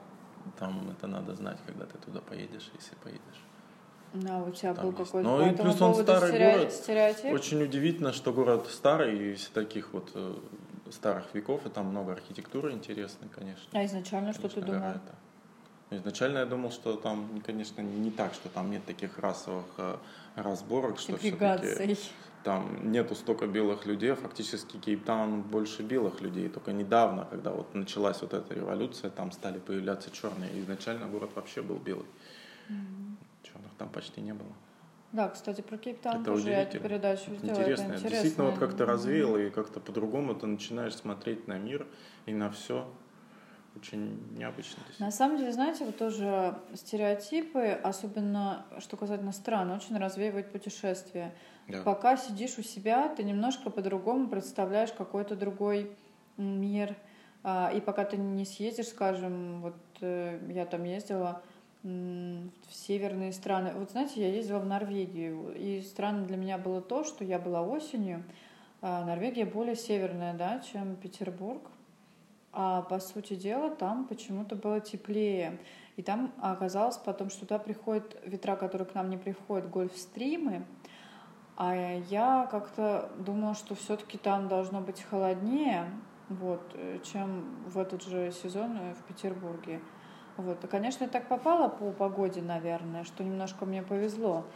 там 0.58 0.90
это 0.90 1.06
надо 1.06 1.34
знать, 1.34 1.58
когда 1.66 1.84
ты 1.86 1.98
туда 1.98 2.20
поедешь, 2.20 2.70
если 2.74 2.94
поедешь. 3.02 3.20
Да, 4.12 4.42
у 4.42 4.50
тебя 4.50 4.74
был 4.74 4.92
какой-то 4.92 5.22
Ну 5.22 5.48
и 5.48 5.54
плюс 5.54 5.80
он 5.80 5.94
старый 5.94 6.32
город. 6.32 6.72
Стереотип? 6.72 7.32
Очень 7.32 7.62
удивительно, 7.62 8.12
что 8.12 8.32
город 8.32 8.66
старый 8.68 9.16
и 9.16 9.32
из 9.34 9.48
таких 9.48 9.92
вот 9.92 10.10
э, 10.14 10.34
старых 10.90 11.32
веков, 11.32 11.64
и 11.66 11.68
там 11.68 11.86
много 11.86 12.12
архитектуры 12.12 12.72
интересной, 12.72 13.28
конечно. 13.28 13.66
А 13.72 13.84
изначально 13.84 14.32
конечно, 14.32 14.50
что 14.50 14.60
ты 14.60 14.66
думал? 14.66 14.90
Это. 14.90 15.14
Изначально 15.90 16.38
я 16.38 16.46
думал, 16.46 16.70
что 16.70 16.96
там, 16.96 17.42
конечно, 17.44 17.80
не 17.80 18.10
так, 18.10 18.32
что 18.34 18.48
там 18.48 18.70
нет 18.70 18.84
таких 18.84 19.18
расовых 19.18 19.66
э, 19.78 19.96
разборок, 20.36 21.00
что 21.00 21.16
все-таки 21.16 21.96
там 22.44 22.90
нету 22.90 23.14
столько 23.14 23.46
белых 23.46 23.86
людей, 23.86 24.14
фактически 24.14 24.78
Кейптаун 24.78 25.42
больше 25.42 25.82
белых 25.82 26.20
людей. 26.20 26.48
Только 26.48 26.72
недавно, 26.72 27.26
когда 27.28 27.50
вот 27.50 27.74
началась 27.74 28.22
вот 28.22 28.32
эта 28.32 28.54
революция, 28.54 29.10
там 29.10 29.30
стали 29.32 29.58
появляться 29.58 30.10
черные. 30.10 30.58
Изначально 30.60 31.06
город 31.06 31.32
вообще 31.34 31.60
был 31.60 31.76
белый. 31.76 32.06
Mm-hmm. 32.68 33.16
Черных 33.42 33.72
там 33.76 33.88
почти 33.90 34.20
не 34.20 34.32
было. 34.32 34.52
Да, 35.12 35.28
кстати, 35.28 35.60
про 35.60 35.76
Кейптаун 35.76 36.24
тоже 36.24 36.50
я 36.50 36.64
передачу 36.66 37.34
сделала. 37.34 37.60
Интересно. 37.60 37.82
Это 37.82 37.92
интересно. 37.92 38.08
Действительно, 38.10 38.50
вот 38.50 38.58
как-то 38.58 38.86
развеяло, 38.86 39.36
и 39.36 39.50
как-то 39.50 39.80
по-другому 39.80 40.34
ты 40.34 40.46
начинаешь 40.46 40.94
смотреть 40.94 41.48
на 41.48 41.58
мир 41.58 41.86
и 42.26 42.32
на 42.32 42.50
все. 42.50 42.86
Очень 43.76 44.20
необычно. 44.36 44.82
На 44.98 45.10
самом 45.10 45.38
деле, 45.38 45.52
знаете, 45.52 45.84
вот 45.84 45.96
тоже 45.96 46.58
стереотипы, 46.74 47.68
особенно 47.68 48.66
что 48.78 48.96
касательно 48.96 49.32
стран, 49.32 49.70
очень 49.70 49.96
развеивают 49.96 50.50
путешествия. 50.50 51.34
Да. 51.68 51.82
Пока 51.82 52.16
сидишь 52.16 52.58
у 52.58 52.62
себя, 52.62 53.08
ты 53.08 53.22
немножко 53.22 53.70
по-другому 53.70 54.28
представляешь 54.28 54.92
какой-то 54.92 55.36
другой 55.36 55.96
мир. 56.36 56.96
А, 57.42 57.72
и 57.74 57.80
пока 57.80 58.04
ты 58.04 58.16
не 58.16 58.44
съездишь, 58.44 58.88
скажем, 58.88 59.62
вот 59.62 59.76
э, 60.00 60.40
я 60.48 60.66
там 60.66 60.84
ездила, 60.84 61.42
в 61.82 62.50
северные 62.70 63.32
страны. 63.32 63.72
Вот 63.74 63.92
знаете, 63.92 64.20
я 64.20 64.28
ездила 64.28 64.58
в 64.58 64.66
Норвегию, 64.66 65.54
и 65.56 65.80
странно 65.80 66.26
для 66.26 66.36
меня 66.36 66.58
было 66.58 66.82
то, 66.82 67.04
что 67.04 67.24
я 67.24 67.38
была 67.38 67.62
осенью. 67.62 68.22
А 68.82 69.04
Норвегия 69.04 69.46
более 69.46 69.76
северная, 69.76 70.34
да, 70.34 70.60
чем 70.60 70.96
Петербург. 70.96 71.62
А 72.52 72.82
по 72.82 72.98
сути 72.98 73.34
дела 73.34 73.70
там 73.70 74.06
почему-то 74.06 74.56
было 74.56 74.80
теплее. 74.80 75.58
И 75.96 76.02
там 76.02 76.32
оказалось 76.40 76.96
потом, 76.96 77.30
что 77.30 77.40
туда 77.40 77.58
приходят 77.58 78.16
ветра, 78.24 78.56
которые 78.56 78.86
к 78.86 78.94
нам 78.94 79.10
не 79.10 79.16
приходят, 79.16 79.70
гольфстримы. 79.70 80.64
А 81.56 81.74
я 82.08 82.48
как-то 82.50 83.10
думала, 83.18 83.54
что 83.54 83.74
все-таки 83.74 84.18
там 84.18 84.48
должно 84.48 84.80
быть 84.80 85.02
холоднее, 85.02 85.90
вот, 86.28 86.74
чем 87.04 87.44
в 87.66 87.78
этот 87.78 88.02
же 88.02 88.32
сезон 88.32 88.78
э, 88.78 88.94
в 88.94 89.02
Петербурге. 89.04 89.80
Вот. 90.36 90.64
И, 90.64 90.66
конечно, 90.66 91.04
я 91.04 91.10
так 91.10 91.28
попала 91.28 91.68
по 91.68 91.90
погоде, 91.92 92.40
наверное, 92.40 93.04
что 93.04 93.22
немножко 93.24 93.66
мне 93.66 93.82
повезло. 93.82 94.46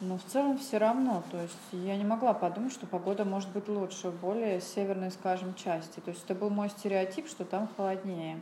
Но 0.00 0.16
в 0.16 0.24
целом 0.24 0.58
все 0.58 0.78
равно, 0.78 1.24
то 1.30 1.42
есть 1.42 1.58
я 1.72 1.96
не 1.96 2.04
могла 2.04 2.32
подумать, 2.32 2.72
что 2.72 2.86
погода 2.86 3.24
может 3.24 3.50
быть 3.50 3.68
лучше 3.68 4.10
в 4.10 4.20
более 4.20 4.60
северной, 4.60 5.10
скажем, 5.10 5.54
части. 5.54 5.98
То 5.98 6.10
есть 6.10 6.24
это 6.24 6.36
был 6.36 6.50
мой 6.50 6.70
стереотип, 6.70 7.26
что 7.26 7.44
там 7.44 7.68
холоднее. 7.76 8.40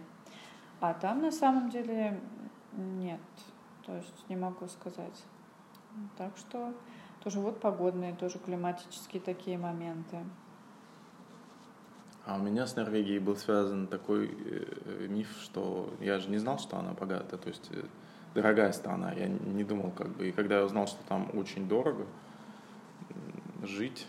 А 0.80 0.92
там 0.92 1.22
на 1.22 1.32
самом 1.32 1.70
деле 1.70 2.20
нет, 2.76 3.20
то 3.86 3.94
есть 3.96 4.28
не 4.28 4.36
могу 4.36 4.66
сказать. 4.68 5.24
Так 6.18 6.36
что 6.36 6.74
тоже 7.24 7.40
вот 7.40 7.58
погодные, 7.58 8.14
тоже 8.14 8.38
климатические 8.38 9.22
такие 9.22 9.56
моменты. 9.56 10.18
А 12.26 12.36
у 12.36 12.38
меня 12.38 12.66
с 12.66 12.76
Норвегией 12.76 13.18
был 13.18 13.36
связан 13.36 13.86
такой 13.86 14.26
э, 14.26 15.06
миф, 15.08 15.28
что 15.42 15.94
я 16.00 16.18
же 16.18 16.28
не 16.28 16.38
знал, 16.38 16.58
что 16.58 16.76
она 16.76 16.92
богата, 16.92 17.38
то 17.38 17.48
есть 17.48 17.70
э, 17.70 17.84
дорогая 18.36 18.72
страна. 18.72 19.12
Я 19.12 19.26
не 19.26 19.64
думал, 19.64 19.90
как 19.90 20.08
бы, 20.10 20.28
и 20.28 20.32
когда 20.32 20.58
я 20.58 20.64
узнал, 20.64 20.86
что 20.86 21.02
там 21.08 21.28
очень 21.34 21.68
дорого 21.68 22.06
жить, 23.62 24.06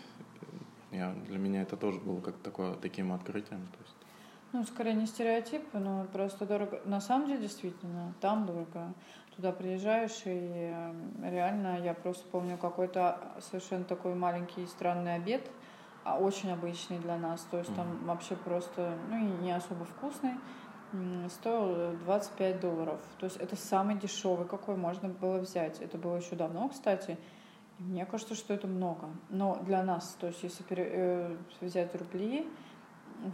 я, 0.92 1.12
для 1.26 1.38
меня 1.38 1.62
это 1.62 1.76
тоже 1.76 1.98
было 1.98 2.20
как 2.20 2.36
такое, 2.36 2.74
таким 2.74 3.12
открытием. 3.12 3.66
То 3.66 3.78
есть. 3.82 3.96
Ну, 4.52 4.64
скорее 4.64 4.94
не 4.94 5.06
стереотип, 5.06 5.62
но 5.72 6.06
просто 6.12 6.46
дорого. 6.46 6.80
На 6.84 7.00
самом 7.00 7.26
деле, 7.26 7.42
действительно, 7.42 8.14
там 8.20 8.46
дорого. 8.46 8.94
Туда 9.36 9.52
приезжаешь, 9.52 10.22
и 10.24 10.74
реально 11.22 11.80
я 11.82 11.94
просто 11.94 12.26
помню 12.28 12.58
какой-то 12.58 13.20
совершенно 13.40 13.84
такой 13.84 14.14
маленький 14.14 14.66
странный 14.66 15.14
обед– 15.16 15.42
а 16.08 16.16
очень 16.16 16.50
обычный 16.50 16.98
для 16.98 17.16
нас. 17.16 17.46
То 17.50 17.58
есть 17.58 17.74
там 17.74 17.86
вообще 18.06 18.34
просто, 18.36 18.94
ну 19.10 19.16
и 19.16 19.42
не 19.42 19.52
особо 19.52 19.84
вкусный. 19.84 20.32
Стоил 21.28 21.96
25 22.04 22.60
долларов. 22.60 23.00
То 23.18 23.24
есть 23.24 23.36
это 23.36 23.56
самый 23.56 23.96
дешевый, 23.96 24.46
какой 24.46 24.76
можно 24.76 25.08
было 25.08 25.38
взять. 25.38 25.80
Это 25.80 25.98
было 25.98 26.16
еще 26.16 26.34
давно, 26.34 26.68
кстати. 26.68 27.18
И 27.78 27.82
мне 27.82 28.06
кажется, 28.06 28.34
что 28.34 28.54
это 28.54 28.66
много. 28.66 29.08
Но 29.28 29.56
для 29.62 29.82
нас, 29.82 30.16
то 30.18 30.26
есть 30.26 30.42
если 30.42 30.62
пере, 30.62 30.88
э, 30.90 31.36
взять 31.60 31.94
рубли, 31.94 32.48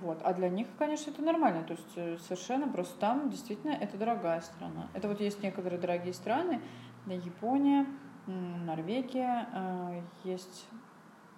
вот. 0.02 0.18
А 0.22 0.32
для 0.32 0.48
них, 0.48 0.66
конечно, 0.78 1.10
это 1.10 1.22
нормально. 1.22 1.62
То 1.62 1.74
есть 1.74 1.92
э, 1.96 2.18
совершенно 2.18 2.68
просто 2.68 2.98
там 2.98 3.30
действительно 3.30 3.72
это 3.72 3.96
дорогая 3.96 4.40
страна. 4.40 4.88
Это 4.94 5.08
вот 5.08 5.20
есть 5.20 5.42
некоторые 5.42 5.80
дорогие 5.80 6.14
страны. 6.14 6.60
Япония, 7.06 7.86
Норвегия, 8.26 9.48
э, 9.52 10.02
есть 10.24 10.66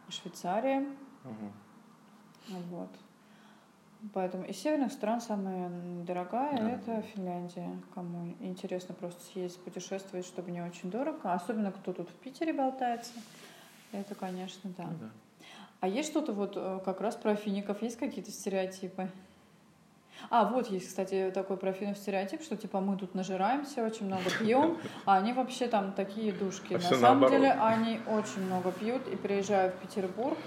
Швейцария, 0.09 0.87
Угу. 1.27 2.57
Вот. 2.71 2.91
Поэтому 4.13 4.45
из 4.45 4.59
северных 4.59 4.93
стран 4.93 5.21
самая 5.21 5.71
дорогая 6.05 6.57
да. 6.59 6.71
это 6.71 7.03
Финляндия. 7.15 7.71
Кому 7.95 8.35
интересно 8.41 8.95
просто 8.95 9.23
съездить, 9.25 9.61
путешествовать, 9.61 10.27
чтобы 10.27 10.51
не 10.51 10.61
очень 10.61 10.91
дорого. 10.91 11.33
Особенно 11.33 11.73
кто 11.73 11.93
тут 11.93 12.09
в 12.11 12.15
Питере 12.15 12.53
болтается. 12.53 13.13
Это, 13.93 14.15
конечно, 14.15 14.71
да. 14.77 14.85
Ну, 14.85 14.99
да. 15.01 15.11
А 15.81 15.89
есть 15.89 16.11
что-то 16.11 16.33
вот 16.33 16.55
э, 16.57 16.81
как 16.85 17.01
раз 17.01 17.17
про 17.17 17.35
фиников? 17.37 17.83
Есть 17.83 17.99
какие-то 17.99 18.31
стереотипы? 18.31 19.11
А, 20.31 20.45
вот 20.45 20.69
есть, 20.69 20.89
кстати, 20.89 21.31
такой 21.33 21.57
про 21.57 21.73
финнов 21.73 21.99
стереотип, 21.99 22.43
что 22.43 22.57
типа 22.57 22.81
мы 22.81 22.97
тут 22.97 23.15
нажираемся, 23.15 23.85
очень 23.85 24.07
много 24.07 24.25
пьем, 24.39 24.79
а 25.05 25.17
они 25.17 25.33
вообще 25.33 25.69
там 25.69 25.93
такие 25.93 26.33
душки. 26.33 26.75
А 26.75 26.79
На 26.79 26.81
самом 26.81 27.01
наоборот. 27.21 27.31
деле 27.31 27.53
они 27.53 28.01
очень 28.07 28.43
много 28.47 28.73
пьют 28.73 29.07
и 29.09 29.17
приезжают 29.17 29.75
в 29.75 29.79
Петербург, 29.79 30.39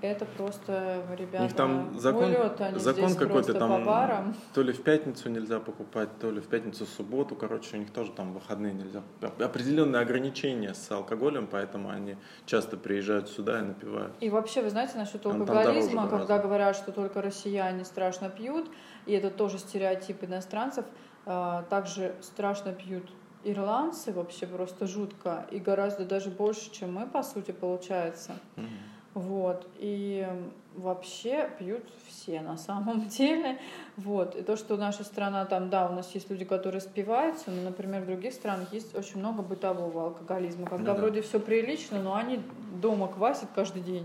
это 0.00 0.24
просто, 0.24 1.02
ребята, 1.16 1.38
У 1.38 1.42
них 1.44 1.54
там 1.54 1.98
закон, 1.98 2.24
улет, 2.24 2.60
они 2.60 2.78
закон 2.78 3.14
какой-то 3.14 3.54
там, 3.54 3.84
по 3.84 4.34
то 4.54 4.62
ли 4.62 4.72
в 4.72 4.82
пятницу 4.82 5.28
нельзя 5.30 5.60
покупать, 5.60 6.18
то 6.18 6.30
ли 6.30 6.40
в 6.40 6.46
пятницу, 6.46 6.84
в 6.84 6.88
субботу, 6.88 7.34
короче, 7.34 7.76
у 7.76 7.80
них 7.80 7.90
тоже 7.90 8.12
там 8.12 8.32
выходные 8.32 8.74
нельзя. 8.74 9.02
Определенные 9.38 10.02
ограничения 10.02 10.74
с 10.74 10.90
алкоголем, 10.90 11.46
поэтому 11.50 11.90
они 11.90 12.16
часто 12.44 12.76
приезжают 12.76 13.28
сюда 13.28 13.60
и 13.60 13.62
напивают. 13.62 14.14
И 14.20 14.30
вообще, 14.30 14.62
вы 14.62 14.70
знаете, 14.70 14.98
насчет 14.98 15.24
алкоголизма, 15.24 16.08
когда 16.08 16.38
говорят, 16.38 16.76
что 16.76 16.92
только 16.92 17.22
россияне 17.22 17.84
страшно 17.84 18.28
пьют, 18.28 18.70
и 19.06 19.12
это 19.12 19.30
тоже 19.30 19.58
стереотип 19.58 20.24
иностранцев, 20.24 20.84
а, 21.24 21.62
также 21.64 22.14
страшно 22.20 22.72
пьют 22.72 23.10
ирландцы, 23.44 24.12
вообще 24.12 24.46
просто 24.46 24.86
жутко, 24.86 25.46
и 25.50 25.58
гораздо 25.58 26.04
даже 26.04 26.30
больше, 26.30 26.70
чем 26.70 26.94
мы, 26.94 27.06
по 27.06 27.22
сути, 27.22 27.52
получается. 27.52 28.32
Mm-hmm. 28.56 28.95
Вот. 29.16 29.66
И 29.78 30.28
вообще 30.74 31.48
пьют 31.58 31.82
все 32.06 32.42
на 32.42 32.58
самом 32.58 33.08
деле. 33.08 33.58
Вот. 33.96 34.36
И 34.36 34.42
то, 34.42 34.56
что 34.56 34.76
наша 34.76 35.04
страна 35.04 35.46
там, 35.46 35.70
да, 35.70 35.88
у 35.88 35.94
нас 35.94 36.14
есть 36.14 36.28
люди, 36.28 36.44
которые 36.44 36.82
спиваются, 36.82 37.50
но, 37.50 37.62
например, 37.62 38.02
в 38.02 38.06
других 38.06 38.34
странах 38.34 38.74
есть 38.74 38.94
очень 38.94 39.18
много 39.20 39.42
бытового 39.42 40.08
алкоголизма, 40.08 40.66
когда 40.66 40.92
ну, 40.92 41.00
вроде 41.00 41.22
да. 41.22 41.26
все 41.26 41.40
прилично, 41.40 42.02
но 42.02 42.14
они 42.14 42.42
дома 42.82 43.08
квасят 43.08 43.48
каждый 43.54 43.80
день. 43.80 44.04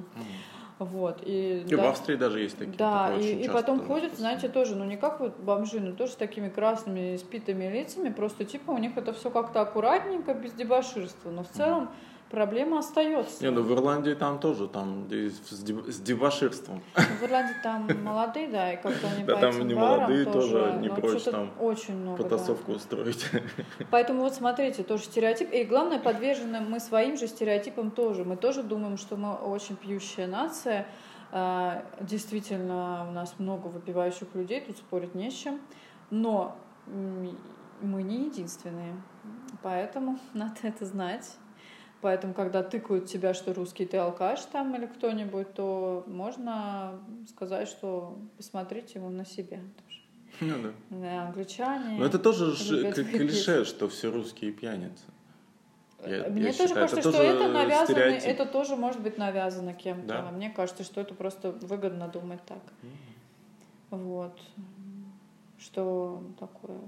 Угу. 0.80 0.86
Вот. 0.88 1.22
И, 1.25 1.65
и 1.68 1.75
да, 1.75 1.84
в 1.84 1.88
Австрии 1.89 2.15
даже 2.15 2.39
есть 2.39 2.58
такие. 2.58 2.77
Да, 2.77 3.13
и, 3.13 3.44
и 3.44 3.50
потом 3.50 3.86
ходят, 3.86 4.18
знаете, 4.18 4.48
тоже, 4.48 4.77
ну 4.77 4.86
не 4.86 4.96
как 4.96 5.20
вот 5.20 5.38
бомжи, 5.39 5.82
но 5.82 5.91
тоже 5.91 6.13
с 6.13 6.15
такими 6.15 6.48
красными 6.48 7.18
спитыми 7.18 7.70
лицами, 7.70 8.10
просто 8.10 8.46
типа 8.46 8.72
у 8.72 8.77
них 8.77 8.96
это 8.96 9.12
все 9.12 9.30
как-то 9.30 9.60
аккуратненько, 9.60 10.34
без 10.34 10.53
дебоширства. 10.53 11.32
Но 11.32 11.44
в 11.44 11.50
целом 11.50 11.84
угу 11.84 11.91
проблема 12.31 12.79
остается. 12.79 13.43
Не, 13.43 13.51
ну 13.51 13.61
в 13.61 13.71
Ирландии 13.73 14.13
там 14.13 14.39
тоже, 14.39 14.67
там 14.67 15.07
с 15.09 16.00
дебоширством. 16.00 16.81
В 16.95 17.23
Ирландии 17.23 17.55
там 17.61 17.88
молодые, 18.03 18.47
да, 18.47 18.73
и 18.73 18.81
как-то 18.81 19.07
они 19.07 19.23
Да, 19.25 19.35
там 19.35 19.67
не 19.67 19.75
молодые 19.75 20.25
тоже, 20.25 20.77
не 20.79 20.89
прочь 20.89 21.23
там 21.23 21.51
очень 21.59 21.95
много, 21.95 22.23
потасовку 22.23 22.71
устроить. 22.71 23.25
Поэтому 23.91 24.21
вот 24.21 24.33
смотрите, 24.33 24.83
тоже 24.83 25.03
стереотип. 25.03 25.51
И 25.53 25.63
главное, 25.65 26.00
подвержены 26.00 26.61
мы 26.61 26.79
своим 26.79 27.17
же 27.17 27.27
стереотипам 27.27 27.91
тоже. 27.91 28.23
Мы 28.23 28.38
тоже 28.38 28.63
думаем, 28.63 28.97
что 28.97 29.17
мы 29.17 29.33
очень 29.35 29.75
пьющая 29.75 30.27
нация. 30.27 30.88
А, 31.33 31.83
действительно, 32.00 33.07
у 33.09 33.11
нас 33.11 33.35
много 33.38 33.67
выпивающих 33.67 34.27
людей, 34.33 34.61
тут 34.61 34.77
спорить 34.77 35.15
не 35.15 35.29
с 35.29 35.33
чем. 35.33 35.59
Но 36.09 36.57
мы 36.88 38.03
не 38.03 38.25
единственные. 38.25 38.93
Поэтому 39.61 40.17
надо 40.33 40.55
это 40.63 40.85
знать. 40.85 41.38
Поэтому, 42.01 42.34
когда 42.34 42.63
тыкают 42.63 43.05
тебя, 43.05 43.34
что 43.34 43.53
русский 43.53 43.86
ты 43.86 43.98
алкаш 43.98 44.41
там 44.51 44.75
или 44.75 44.88
кто-нибудь, 44.88 45.53
то 45.53 46.03
можно 46.08 47.00
сказать, 47.29 47.67
что 47.67 48.17
посмотрите 48.38 49.00
ему 49.00 49.10
на 49.10 49.25
себя 49.25 49.60
тоже. 49.86 50.01
Ну 50.39 50.63
да. 50.63 50.72
Да, 50.89 51.27
англичане. 51.27 52.00
Но 52.00 52.05
это 52.05 52.17
тоже 52.17 52.55
клише, 53.03 53.65
что 53.65 53.88
все 53.88 54.12
русские 54.12 54.51
пьяницы. 54.51 55.03
Я, 56.05 56.29
Мне 56.29 56.46
я 56.46 56.53
тоже 56.53 56.70
считаю, 56.70 56.88
кажется, 56.88 57.10
это 57.10 57.12
что 57.12 57.24
это 57.24 57.48
навязано, 57.48 57.86
стереотип. 57.86 58.29
это 58.29 58.46
тоже 58.48 58.75
может 58.75 59.01
быть 59.01 59.20
навязано 59.20 59.74
кем-то. 59.74 60.08
Да? 60.08 60.31
Мне 60.31 60.50
кажется, 60.50 60.84
что 60.84 61.00
это 61.00 61.13
просто 61.13 61.51
выгодно 61.51 62.08
думать 62.08 62.39
так. 62.48 62.58
Mm-hmm. 62.81 63.98
Вот. 63.98 64.39
Что 65.62 66.24
такое? 66.39 66.80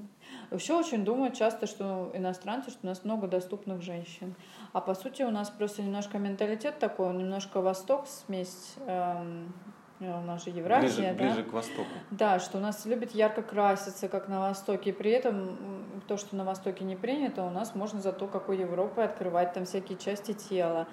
Вообще 0.49 0.73
очень 0.73 1.05
думают 1.05 1.35
часто, 1.35 1.67
что 1.67 2.09
иностранцы, 2.15 2.71
что 2.71 2.79
у 2.81 2.87
нас 2.87 3.03
много 3.03 3.27
доступных 3.27 3.83
женщин. 3.83 4.33
А 4.71 4.81
по 4.81 4.95
сути 4.95 5.21
у 5.21 5.29
нас 5.29 5.51
просто 5.51 5.83
немножко 5.83 6.17
менталитет 6.17 6.79
такой, 6.79 7.13
немножко 7.13 7.61
Восток, 7.61 8.07
смесь 8.07 8.73
эм, 8.87 9.53
у 9.99 10.21
нас 10.21 10.43
же 10.43 10.49
Евразия, 10.49 11.13
ближе, 11.13 11.17
да? 11.17 11.23
Ближе 11.35 11.43
к 11.43 11.53
востоку. 11.53 11.89
Да, 12.09 12.39
что 12.39 12.57
у 12.57 12.61
нас 12.61 12.83
любят 12.85 13.11
ярко 13.11 13.43
краситься, 13.43 14.09
как 14.09 14.27
на 14.27 14.39
Востоке. 14.39 14.89
И 14.89 14.93
при 14.93 15.11
этом 15.11 16.01
то, 16.07 16.17
что 16.17 16.35
на 16.35 16.43
Востоке 16.43 16.83
не 16.83 16.95
принято, 16.95 17.43
у 17.43 17.51
нас 17.51 17.75
можно 17.75 18.01
зато, 18.01 18.27
как 18.27 18.49
у 18.49 18.53
Европы, 18.53 19.01
открывать 19.01 19.53
там 19.53 19.65
всякие 19.65 19.99
части 19.99 20.33
тела. 20.33 20.87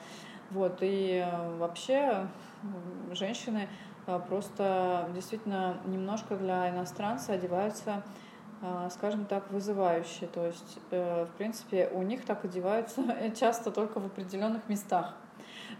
Вот, 0.51 0.79
и 0.81 1.25
э, 1.25 1.57
вообще 1.59 2.27
женщины 3.13 3.69
просто 4.29 5.09
действительно 5.15 5.79
немножко 5.87 6.37
для 6.37 6.71
иностранца 6.71 7.33
одеваются 7.33 8.03
э, 8.63 8.89
скажем 8.91 9.25
так, 9.27 9.51
вызывающие. 9.51 10.29
То 10.29 10.47
есть, 10.47 10.79
в 10.91 11.31
принципе, 11.39 11.89
у 11.93 12.03
них 12.03 12.25
так 12.25 12.45
одеваются 12.45 13.03
часто 13.39 13.71
только 13.71 14.01
в 14.01 14.07
определенных 14.07 14.69
местах 14.69 15.15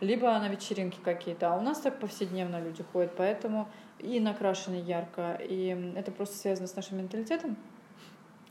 либо 0.01 0.27
на 0.39 0.49
вечеринки 0.49 0.99
какие-то. 1.03 1.53
А 1.53 1.57
у 1.57 1.61
нас 1.61 1.81
так 1.81 1.99
повседневно 1.99 2.61
люди 2.61 2.83
ходят, 2.83 3.13
поэтому 3.17 3.69
и 3.99 4.21
накрашены 4.21 4.77
ярко, 4.77 5.35
и 5.41 5.95
это 5.97 6.11
просто 6.11 6.37
связано 6.37 6.69
с 6.69 6.77
нашим 6.77 6.99
менталитетом. 6.99 7.57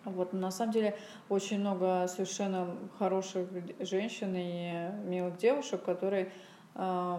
Вот, 0.05 0.33
на 0.33 0.51
самом 0.51 0.71
деле 0.71 0.97
очень 1.27 1.59
много 1.59 2.07
совершенно 2.07 2.75
хороших 2.97 3.47
женщин 3.79 4.33
и 4.35 4.91
милых 5.05 5.37
девушек, 5.37 5.83
которые 5.83 6.25
э, 6.25 6.29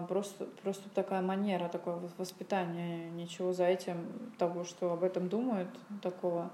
просто, 0.07 0.45
просто 0.63 0.89
такая 0.89 1.21
манера, 1.21 1.67
такое 1.67 1.99
воспитание, 2.17 3.11
ничего 3.11 3.53
за 3.53 3.65
этим, 3.65 4.07
того, 4.37 4.63
что 4.63 4.93
об 4.93 5.03
этом 5.03 5.29
думают, 5.29 5.69
такого 6.01 6.49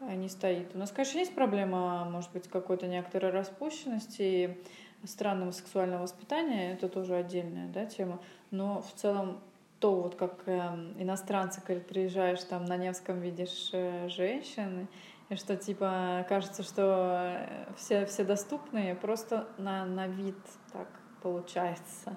не 0.00 0.28
стоит. 0.28 0.74
У 0.74 0.78
нас, 0.78 0.92
конечно, 0.92 1.18
есть 1.18 1.34
проблема, 1.34 2.04
может 2.04 2.30
быть, 2.32 2.48
какой-то 2.48 2.86
некоторой 2.86 3.32
распущенности, 3.32 4.58
странного 5.04 5.50
сексуального 5.50 6.02
воспитания, 6.02 6.72
это 6.72 6.88
тоже 6.88 7.14
отдельная 7.14 7.68
да, 7.68 7.86
тема, 7.86 8.20
но 8.50 8.82
в 8.82 8.92
целом 8.92 9.40
то, 9.80 9.94
вот 9.94 10.14
как 10.14 10.42
э, 10.46 10.58
иностранцы, 10.98 11.60
когда 11.60 11.82
приезжаешь 11.82 12.42
там 12.44 12.64
на 12.64 12.76
Невском, 12.76 13.20
видишь 13.20 13.70
э, 13.72 14.08
женщин, 14.08 14.88
и 15.28 15.36
что 15.36 15.56
типа 15.56 16.24
кажется, 16.28 16.62
что 16.62 17.36
э, 17.46 17.74
все, 17.76 18.06
все 18.06 18.24
доступные, 18.24 18.94
просто 18.94 19.46
на, 19.58 19.84
на 19.84 20.06
вид 20.06 20.38
так 20.72 20.88
получается. 21.22 22.16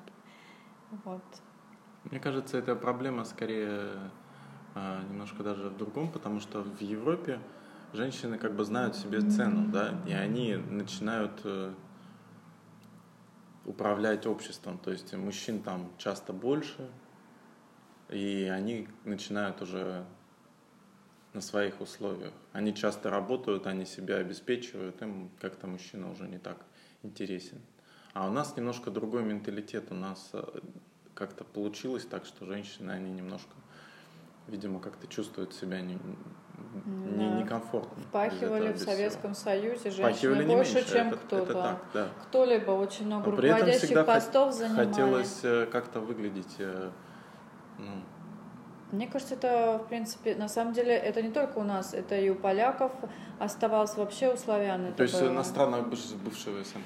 Вот. 1.04 1.24
Мне 2.06 2.20
кажется, 2.20 2.58
эта 2.58 2.76
проблема 2.76 3.26
скорее 3.26 3.92
э, 4.76 5.02
немножко 5.10 5.44
даже 5.44 5.70
в 5.70 5.78
другом, 5.78 6.12
потому 6.12 6.40
что 6.40 6.62
в 6.62 6.82
Европе 6.82 7.40
женщины 7.94 8.38
как 8.38 8.56
бы 8.56 8.64
знают 8.64 8.96
себе 8.96 9.22
цену, 9.22 9.70
да, 9.72 10.00
и 10.08 10.14
они 10.14 10.56
начинают 10.56 11.42
э, 11.44 11.74
управлять 13.66 14.26
обществом. 14.26 14.78
То 14.80 14.92
есть 14.92 15.14
мужчин 15.14 15.62
там 15.62 15.92
часто 15.98 16.34
больше, 16.34 16.90
и 18.10 18.50
они 18.52 18.88
начинают 19.04 19.62
уже 19.62 20.06
на 21.34 21.42
своих 21.42 21.80
условиях. 21.80 22.34
Они 22.54 22.74
часто 22.74 23.10
работают, 23.10 23.68
они 23.68 23.86
себя 23.86 24.18
обеспечивают, 24.18 25.02
им 25.02 25.30
как-то 25.40 25.68
мужчина 25.68 26.12
уже 26.12 26.28
не 26.28 26.40
так 26.40 26.66
интересен. 27.04 27.62
А 28.14 28.28
у 28.28 28.32
нас 28.32 28.56
немножко 28.58 28.92
другой 28.92 29.24
менталитет. 29.24 29.92
У 29.92 29.96
нас 29.96 30.30
э, 30.34 30.44
как-то 31.14 31.44
получилось 31.44 32.06
так, 32.06 32.26
что 32.26 32.46
женщины, 32.46 32.92
они 32.92 33.12
немножко, 33.12 33.52
видимо, 34.48 34.80
как-то 34.80 35.08
чувствуют 35.08 35.54
себя 35.54 35.82
не, 35.82 36.00
не, 36.86 37.30
некомфортно. 37.30 38.04
Впахивали 38.04 38.74
в 38.74 38.80
Советском 38.80 39.36
Союзе 39.36 39.92
женщины 39.92 40.46
больше, 40.46 40.76
меньше. 40.76 40.92
чем 40.92 41.12
кто-то. 41.12 41.80
да. 41.94 42.08
Кто-либо 42.24 42.72
очень 42.72 43.06
много 43.06 43.30
Но 43.30 43.38
руководящих 43.38 44.06
постов 44.06 44.54
занимали. 44.54 44.88
хотелось 44.88 45.40
э, 45.44 45.68
как-то 45.72 46.00
выглядеть... 46.00 46.56
Э, 46.60 46.90
ну, 47.78 48.04
мне 48.92 49.06
кажется, 49.08 49.36
это, 49.36 49.80
в 49.86 49.88
принципе, 49.88 50.36
на 50.36 50.48
самом 50.48 50.74
деле, 50.74 50.96
это 50.96 51.22
не 51.22 51.30
только 51.30 51.60
у 51.60 51.64
нас, 51.64 51.94
это 51.94 52.16
и 52.16 52.30
у 52.30 52.36
поляков 52.36 52.92
оставалось 53.38 53.96
вообще 53.96 54.34
у 54.34 54.38
славян. 54.38 54.94
То 54.94 55.04
есть 55.04 55.22
на 55.22 55.44
странах 55.44 55.88
бывшего 55.88 56.64
СНГ? 56.64 56.82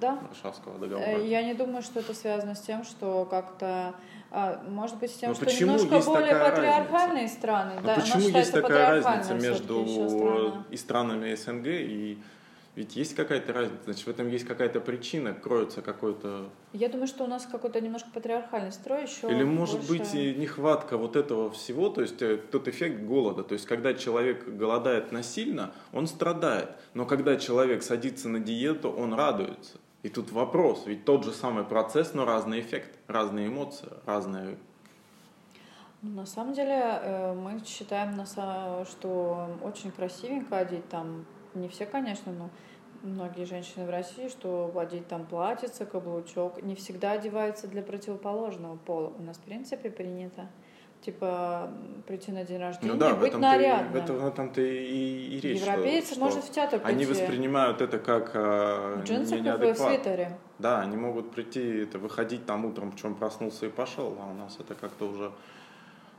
Да. 0.00 0.18
Варшавского 0.28 0.78
договора. 0.78 1.06
Э, 1.06 1.26
я 1.26 1.42
не 1.42 1.54
думаю, 1.54 1.82
что 1.82 2.00
это 2.00 2.14
связано 2.14 2.54
с 2.54 2.60
тем, 2.60 2.84
что 2.84 3.26
как-то 3.30 3.94
а, 4.32 4.62
может 4.68 4.96
быть, 4.98 5.10
с 5.10 5.14
тем, 5.14 5.30
Но 5.30 5.34
что 5.34 5.44
немножко 5.46 6.00
более 6.00 6.34
патриархальные 6.34 7.24
разница? 7.24 7.34
страны. 7.34 7.72
Но 7.76 7.86
да, 7.86 7.94
почему 7.96 8.28
есть 8.28 8.52
такая 8.52 9.02
разница 9.02 9.34
между 9.34 10.64
и 10.70 10.76
странами 10.76 11.34
СНГ 11.34 11.66
и 11.66 12.18
ведь 12.76 12.94
есть 12.94 13.16
какая-то 13.16 13.52
разница, 13.52 13.82
значит, 13.84 14.06
в 14.06 14.08
этом 14.08 14.28
есть 14.28 14.46
какая-то 14.46 14.80
причина, 14.80 15.34
кроется 15.34 15.82
какой-то... 15.82 16.48
Я 16.72 16.88
думаю, 16.88 17.08
что 17.08 17.24
у 17.24 17.26
нас 17.26 17.44
какой-то 17.44 17.80
немножко 17.80 18.08
патриархальный 18.14 18.70
строй 18.70 19.02
еще 19.02 19.28
Или, 19.28 19.42
может 19.42 19.80
больше... 19.88 19.98
быть, 19.98 20.38
нехватка 20.38 20.96
вот 20.96 21.16
этого 21.16 21.50
всего, 21.50 21.88
то 21.88 22.00
есть 22.00 22.22
э, 22.22 22.36
тот 22.36 22.68
эффект 22.68 23.02
голода. 23.02 23.42
То 23.42 23.54
есть, 23.54 23.66
когда 23.66 23.92
человек 23.92 24.48
голодает 24.48 25.10
насильно, 25.10 25.72
он 25.92 26.06
страдает. 26.06 26.70
Но 26.94 27.06
когда 27.06 27.36
человек 27.36 27.82
садится 27.82 28.28
на 28.28 28.38
диету, 28.38 28.88
он 28.88 29.14
радуется. 29.14 29.78
И 30.02 30.08
тут 30.08 30.32
вопрос, 30.32 30.84
ведь 30.86 31.04
тот 31.04 31.24
же 31.24 31.32
самый 31.32 31.64
процесс, 31.64 32.14
но 32.14 32.24
разный 32.24 32.60
эффект, 32.60 32.98
разные 33.06 33.48
эмоции, 33.48 33.88
разные... 34.06 34.56
Ну, 36.00 36.10
на 36.12 36.24
самом 36.24 36.54
деле 36.54 36.72
э, 36.72 37.34
мы 37.34 37.62
считаем, 37.66 38.24
что 38.24 39.58
очень 39.62 39.90
красивенько 39.90 40.56
одеть 40.56 40.88
там, 40.88 41.26
не 41.54 41.68
все, 41.68 41.84
конечно, 41.84 42.32
но 42.32 42.48
многие 43.02 43.44
женщины 43.44 43.84
в 43.84 43.90
России, 43.90 44.28
что 44.28 44.72
одеть 44.74 45.06
там 45.08 45.26
платьице, 45.26 45.84
каблучок, 45.84 46.62
не 46.62 46.74
всегда 46.74 47.12
одеваются 47.12 47.68
для 47.68 47.82
противоположного 47.82 48.76
пола. 48.76 49.12
У 49.18 49.22
нас, 49.22 49.36
в 49.36 49.42
принципе, 49.42 49.90
принято 49.90 50.48
типа 51.04 51.70
прийти 52.06 52.32
на 52.32 52.44
день 52.44 52.58
рождения, 52.58 52.92
ну, 52.92 52.98
да, 52.98 53.14
быть 53.14 53.36
нарядным. 53.36 53.92
В 53.92 53.96
этом, 53.96 54.18
в 54.18 54.26
этом-то 54.26 54.60
и, 54.60 55.36
и 55.36 55.40
речь. 55.40 55.60
Европейцы 55.60 56.12
что, 56.12 56.20
может 56.20 56.44
в 56.44 56.50
театр 56.50 56.80
прийти. 56.80 56.94
Они 56.94 57.06
воспринимают 57.06 57.80
это 57.80 57.98
как 57.98 58.34
в 58.34 59.02
джинсах 59.04 59.38
и 59.38 59.72
в 59.72 59.76
свитере. 59.76 60.38
Да, 60.58 60.80
они 60.80 60.96
могут 60.96 61.30
прийти, 61.30 61.82
это 61.82 61.98
выходить 61.98 62.44
там 62.44 62.66
утром, 62.66 62.92
причем 62.92 63.14
проснулся 63.14 63.66
и 63.66 63.70
пошел, 63.70 64.16
а 64.20 64.30
у 64.30 64.34
нас 64.34 64.58
это 64.60 64.74
как-то 64.74 65.06
уже 65.06 65.32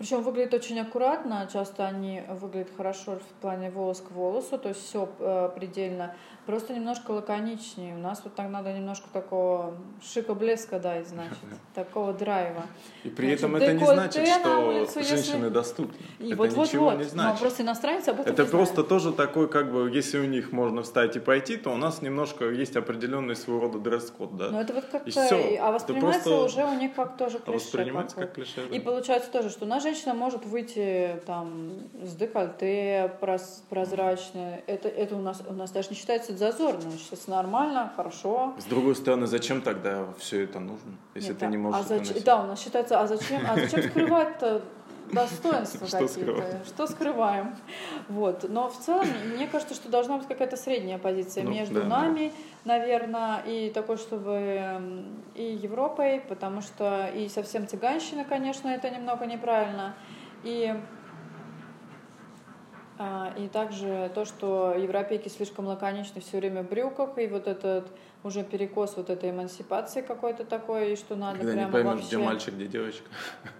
причем 0.02 0.24
выглядит 0.24 0.56
очень 0.56 0.80
аккуратно, 0.80 1.48
часто 1.54 1.86
они 1.86 2.24
выглядят 2.28 2.72
хорошо 2.76 3.18
в 3.18 3.40
плане 3.40 3.70
волос 3.70 4.02
к 4.02 4.10
волосу, 4.10 4.58
то 4.58 4.70
есть 4.70 4.84
все 4.84 5.08
э, 5.20 5.52
предельно. 5.56 6.16
Просто 6.52 6.74
немножко 6.74 7.12
лаконичнее. 7.12 7.96
У 7.96 8.00
нас 8.00 8.20
вот 8.26 8.36
так 8.36 8.50
надо 8.50 8.74
немножко 8.74 9.08
такого 9.14 9.74
шика-блеска 10.02 10.80
дать, 10.80 11.08
значит, 11.08 11.38
такого 11.74 12.12
драйва. 12.12 12.64
И 13.06 13.10
при 13.10 13.28
значит, 13.28 13.40
этом 13.40 13.56
это 13.56 13.74
не 13.74 13.86
значит, 13.86 14.28
что 14.28 14.68
улицу, 14.68 14.94
женщины 15.02 15.46
если... 15.46 15.48
доступны. 15.48 16.06
И 16.20 16.28
это 16.28 16.36
вот, 16.36 16.58
ничего 16.58 16.84
вот, 16.84 16.96
вот. 16.96 16.98
не 16.98 17.06
значит. 17.06 17.36
Но 17.36 17.40
просто 17.40 17.64
иностранец 17.64 18.06
об 18.10 18.20
этом 18.20 18.34
Это 18.34 18.44
просто 18.44 18.74
знает. 18.74 18.90
тоже 18.90 19.14
такой, 19.14 19.48
как 19.48 19.72
бы, 19.72 19.90
если 19.90 20.20
у 20.20 20.26
них 20.26 20.52
можно 20.52 20.84
встать 20.84 21.16
и 21.16 21.22
пойти, 21.22 21.56
то 21.56 21.70
у 21.70 21.78
нас 21.78 22.02
немножко 22.02 22.50
есть 22.50 22.76
определенный 22.76 23.38
своего 23.38 23.62
рода 23.62 23.80
дресс-код, 23.80 24.36
да? 24.36 24.50
Ну 24.50 24.60
это 24.60 24.74
вот 24.74 24.84
как-то, 24.92 25.10
а 25.10 25.72
воспринимается 25.72 26.30
просто... 26.30 26.60
уже 26.60 26.66
у 26.66 26.78
них 26.78 26.94
как 26.96 27.16
тоже 27.16 27.40
клише. 27.40 27.64
Воспринимается 27.64 28.18
как 28.18 28.34
клише, 28.34 28.68
да. 28.70 28.76
И 28.76 28.82
получается 28.82 29.32
тоже, 29.32 29.52
что 29.52 29.64
у 29.64 29.70
нас 29.70 29.84
женщина 29.84 30.14
может 30.14 30.46
выйти 30.46 31.16
там 31.26 31.80
с 32.04 32.14
декольте 32.14 33.10
прозрачное. 33.70 34.66
Это, 34.68 34.90
это 34.90 35.16
у 35.16 35.22
нас, 35.22 35.42
у 35.48 35.54
нас 35.54 35.72
даже 35.72 35.92
не 35.92 35.96
считается 35.96 36.34
зазорно. 36.42 36.92
Сейчас 36.98 37.28
нормально, 37.28 37.94
хорошо. 37.96 38.54
С 38.58 38.66
другой 38.66 38.96
стороны, 38.96 39.28
зачем 39.28 39.62
тогда 39.62 40.08
все 40.18 40.44
это 40.44 40.60
нужно, 40.60 40.92
если 41.14 41.30
Нет, 41.30 41.40
ты 41.40 41.46
не 41.46 41.58
можешь 41.58 41.82
а 41.82 41.84
зач... 41.84 42.24
Да, 42.24 42.44
у 42.44 42.48
нас 42.48 42.60
считается, 42.60 43.00
а 43.00 43.08
зачем, 43.08 43.42
а 43.48 43.56
зачем 43.56 43.84
скрывать-то 43.84 44.62
достоинства 45.12 45.86
какие-то? 45.86 46.62
Что 46.66 46.88
скрываем? 46.88 47.56
Вот. 48.10 48.50
Но 48.50 48.70
в 48.70 48.78
целом, 48.80 49.08
мне 49.36 49.48
кажется, 49.48 49.76
что 49.76 49.90
должна 49.90 50.18
быть 50.18 50.28
какая-то 50.28 50.58
средняя 50.58 50.98
позиция 50.98 51.44
ну, 51.44 51.52
между 51.52 51.82
да, 51.82 51.88
нами, 51.88 52.34
да. 52.66 52.74
наверное, 52.74 53.44
и 53.46 53.70
такой, 53.70 53.98
чтобы 53.98 54.82
и 55.36 55.44
Европой, 55.44 56.22
потому 56.28 56.62
что 56.62 57.10
и 57.16 57.30
совсем 57.30 57.68
цыганщина, 57.68 58.26
конечно, 58.26 58.68
это 58.68 58.90
немного 58.90 59.26
неправильно. 59.28 59.94
И 60.44 60.74
а, 60.74 60.82
и 63.38 63.48
также 63.48 64.12
то, 64.14 64.26
что 64.26 64.74
европейки 64.78 65.28
слишком 65.30 65.68
лаконичны 65.68 66.22
все 66.22 66.38
время 66.38 66.64
в 66.64 66.70
брюках, 66.70 67.18
и 67.18 67.28
вот 67.28 67.48
этот 67.48 67.88
уже 68.24 68.44
перекос 68.44 68.98
вот 68.98 69.10
этой 69.10 69.32
эмансипации 69.32 70.02
какой-то 70.02 70.46
такой, 70.46 70.94
и 70.94 70.96
что 70.96 71.16
надо 71.16 71.40
Когда 71.40 71.54
прямо 71.54 71.66
не 71.66 71.72
поймешь, 71.72 71.94
вообще... 71.94 72.08
где 72.08 72.18
мальчик, 72.18 72.54
где 72.54 72.68
девочка. 72.68 73.10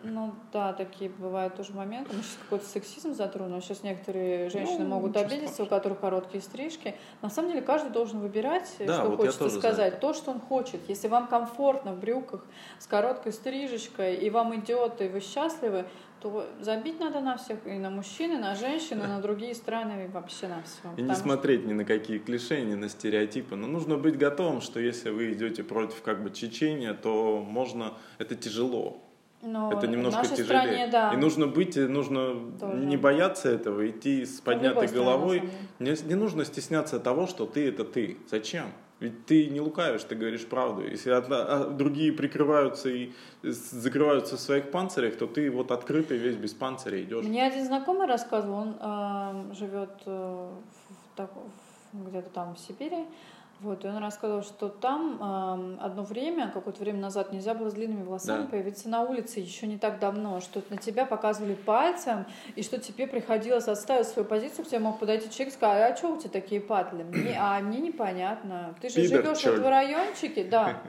Ну 0.04 0.34
да, 0.54 0.74
такие 0.74 1.10
бывают 1.10 1.56
тоже 1.56 1.74
моменты. 1.74 2.16
Мы 2.16 2.22
сейчас 2.22 2.38
какой-то 2.44 2.66
сексизм 2.66 3.14
затронули. 3.16 3.62
Сейчас 3.62 3.82
некоторые 3.82 4.50
женщины 4.50 4.84
ну, 4.84 4.96
могут 4.96 5.18
обидеться, 5.18 5.64
у 5.64 5.66
которых 5.66 6.00
короткие 6.00 6.44
стрижки. 6.44 6.96
На 7.22 7.30
самом 7.30 7.50
деле 7.50 7.62
каждый 7.62 7.92
должен 7.92 8.20
выбирать, 8.20 8.72
да, 8.80 9.00
что 9.00 9.10
вот 9.10 9.18
хочется 9.18 9.50
сказать. 9.50 10.00
То, 10.00 10.14
что 10.14 10.32
он 10.32 10.40
хочет. 10.40 10.82
Если 10.88 11.08
вам 11.08 11.28
комфортно 11.28 11.94
в 11.94 12.00
брюках 12.00 12.46
с 12.78 12.86
короткой 12.86 13.34
стрижечкой, 13.34 14.16
и 14.16 14.30
вам 14.30 14.56
идет, 14.56 15.02
и 15.02 15.08
вы 15.08 15.22
счастливы, 15.22 15.86
то 16.22 16.48
забить 16.60 17.00
надо 17.00 17.20
на 17.20 17.36
всех, 17.38 17.66
и 17.66 17.72
на 17.72 17.90
мужчин, 17.90 18.34
и 18.34 18.38
на 18.38 18.56
женщин, 18.56 19.00
и 19.00 19.08
на 19.08 19.20
другие 19.20 19.56
страны, 19.56 20.06
и 20.06 20.08
вообще 20.08 20.48
на 20.48 20.62
все. 20.64 20.94
И 20.98 21.02
не 21.02 21.16
смотреть 21.16 21.66
ни 21.66 21.74
на 21.74 21.84
какие 21.84 22.20
клише, 22.20 22.62
ни 22.62 22.76
на 22.76 22.90
стереотипы. 22.90 23.56
Но 23.56 23.68
нужно 23.68 23.98
быть 23.98 24.18
готовым, 24.18 24.62
что 24.62 24.80
если 24.80 25.10
вы 25.10 25.34
идете 25.34 25.64
против 25.64 26.02
как 26.02 26.24
бы 26.24 26.30
Чечения, 26.30 26.94
то 26.94 27.44
можно, 27.48 27.94
это 28.20 28.36
тяжело. 28.36 29.02
Но 29.42 29.72
это 29.74 29.88
немножко 29.88 30.28
тяжелее. 30.28 30.46
Стране, 30.46 30.88
да. 30.92 31.14
И 31.14 31.18
нужно 31.18 31.48
быть, 31.48 31.76
нужно 31.76 32.36
Тоже. 32.60 32.78
не 32.78 32.98
бояться 32.98 33.50
этого, 33.50 33.90
идти 33.90 34.26
с 34.26 34.40
поднятой 34.40 34.88
головой. 34.88 35.50
Не, 35.80 35.96
не 36.06 36.16
нужно 36.16 36.46
стесняться 36.46 37.00
того, 37.00 37.26
что 37.26 37.48
ты 37.48 37.68
это 37.68 37.84
ты. 37.84 38.18
Зачем? 38.30 38.66
Ведь 39.02 39.26
ты 39.26 39.48
не 39.48 39.60
лукавишь, 39.60 40.04
ты 40.04 40.14
говоришь 40.14 40.46
правду. 40.46 40.84
Если 40.84 41.10
одна, 41.10 41.42
а 41.42 41.66
другие 41.66 42.14
прикрываются 42.14 42.88
и 42.90 43.12
закрываются 43.42 44.38
в 44.38 44.40
своих 44.40 44.70
панцирях, 44.70 45.18
то 45.18 45.26
ты 45.26 45.50
вот 45.50 45.72
открытый 45.72 46.18
весь 46.18 46.36
без 46.36 46.54
панциря 46.54 47.02
идешь. 47.02 47.26
Мне 47.26 47.44
один 47.44 47.66
знакомый 47.66 48.06
рассказывал, 48.06 48.60
он 48.60 48.78
э, 48.80 49.56
живет 49.56 49.90
э, 50.06 50.52
где-то 51.94 52.30
там 52.30 52.54
в 52.54 52.60
Сибири, 52.60 53.06
вот, 53.62 53.86
и 53.86 53.88
он 53.88 53.98
рассказывал, 53.98 54.42
что 54.42 54.70
там 54.70 55.20
э, 55.22 55.84
одно 55.84 56.02
время, 56.02 56.50
какое-то 56.52 56.80
время 56.80 57.00
назад, 57.00 57.32
нельзя 57.32 57.54
было 57.54 57.70
с 57.70 57.74
длинными 57.74 58.04
волосами 58.04 58.44
да. 58.44 58.48
появиться 58.48 58.90
на 58.90 59.04
улице 59.04 59.40
еще 59.40 59.68
не 59.68 59.78
так 59.78 60.00
давно, 60.00 60.40
что 60.40 60.64
на 60.72 60.78
тебя 60.78 61.06
показывали 61.06 61.54
пальцем, 61.54 62.26
и 62.56 62.64
что 62.64 62.80
тебе 62.80 63.06
приходилось 63.06 63.68
отставить 63.68 64.08
свою 64.08 64.28
позицию, 64.28 64.66
к 64.66 64.68
тебе 64.68 64.80
мог 64.80 64.98
подойти 65.00 65.30
человек 65.30 65.54
и 65.54 65.58
сказать, 65.58 65.94
а 65.94 65.96
что 65.96 66.14
у 66.14 66.18
тебя 66.18 66.32
такие 66.32 66.60
патли? 66.60 67.04
Мне, 67.04 67.38
а 67.40 67.60
мне 67.60 67.80
непонятно. 67.80 68.74
Ты 68.82 68.90
же 68.90 69.08
Пидор, 69.08 69.36
живешь 69.36 69.60
в 69.60 69.70
райончике, 69.70 70.44
да. 70.44 70.82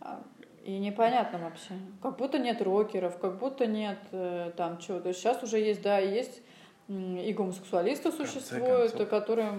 И 0.64 0.78
непонятно 0.78 1.40
вообще. 1.40 1.74
Как 2.02 2.16
будто 2.16 2.38
нет 2.38 2.62
рокеров, 2.62 3.18
как 3.18 3.36
будто 3.36 3.66
нет 3.66 3.98
э, 4.12 4.50
там 4.56 4.78
чего-то. 4.78 5.12
Сейчас 5.12 5.42
уже 5.42 5.58
есть, 5.58 5.82
да, 5.82 5.98
есть 5.98 6.40
и 6.88 7.32
гомосексуалисты 7.32 8.12
существуют, 8.12 8.92
концов, 8.92 9.08
которые 9.08 9.58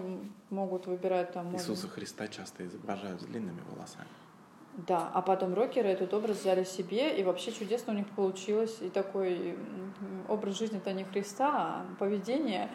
могут 0.50 0.86
выбирать 0.86 1.32
там... 1.32 1.56
Иисуса 1.56 1.88
Христа 1.88 2.28
часто 2.28 2.66
изображают 2.66 3.22
с 3.22 3.26
длинными 3.26 3.62
волосами. 3.72 4.08
Да, 4.88 5.10
а 5.14 5.22
потом 5.22 5.54
рокеры 5.54 5.88
этот 5.88 6.14
образ 6.14 6.42
взяли 6.42 6.66
себе, 6.66 7.18
и 7.18 7.24
вообще 7.24 7.54
чудесно 7.54 7.94
у 7.94 7.96
них 7.96 8.08
получилось. 8.10 8.78
И 8.82 8.90
такой 8.90 9.58
образ 10.28 10.58
жизни-то 10.58 10.92
не 10.92 11.06
Христа, 11.06 11.50
а 11.50 11.86
поведение 11.98 12.70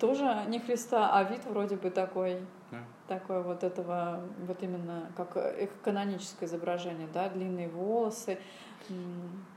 тоже 0.00 0.44
не 0.48 0.58
Христа, 0.58 1.10
а 1.14 1.22
вид 1.22 1.44
вроде 1.44 1.76
бы 1.76 1.90
такой, 1.90 2.40
да. 2.72 2.78
такой 3.06 3.42
вот 3.42 3.62
этого, 3.62 4.28
вот 4.46 4.62
именно 4.64 5.12
как 5.16 5.36
их 5.36 5.70
каноническое 5.82 6.48
изображение, 6.48 7.08
да, 7.14 7.28
длинные 7.28 7.68
волосы, 7.68 8.38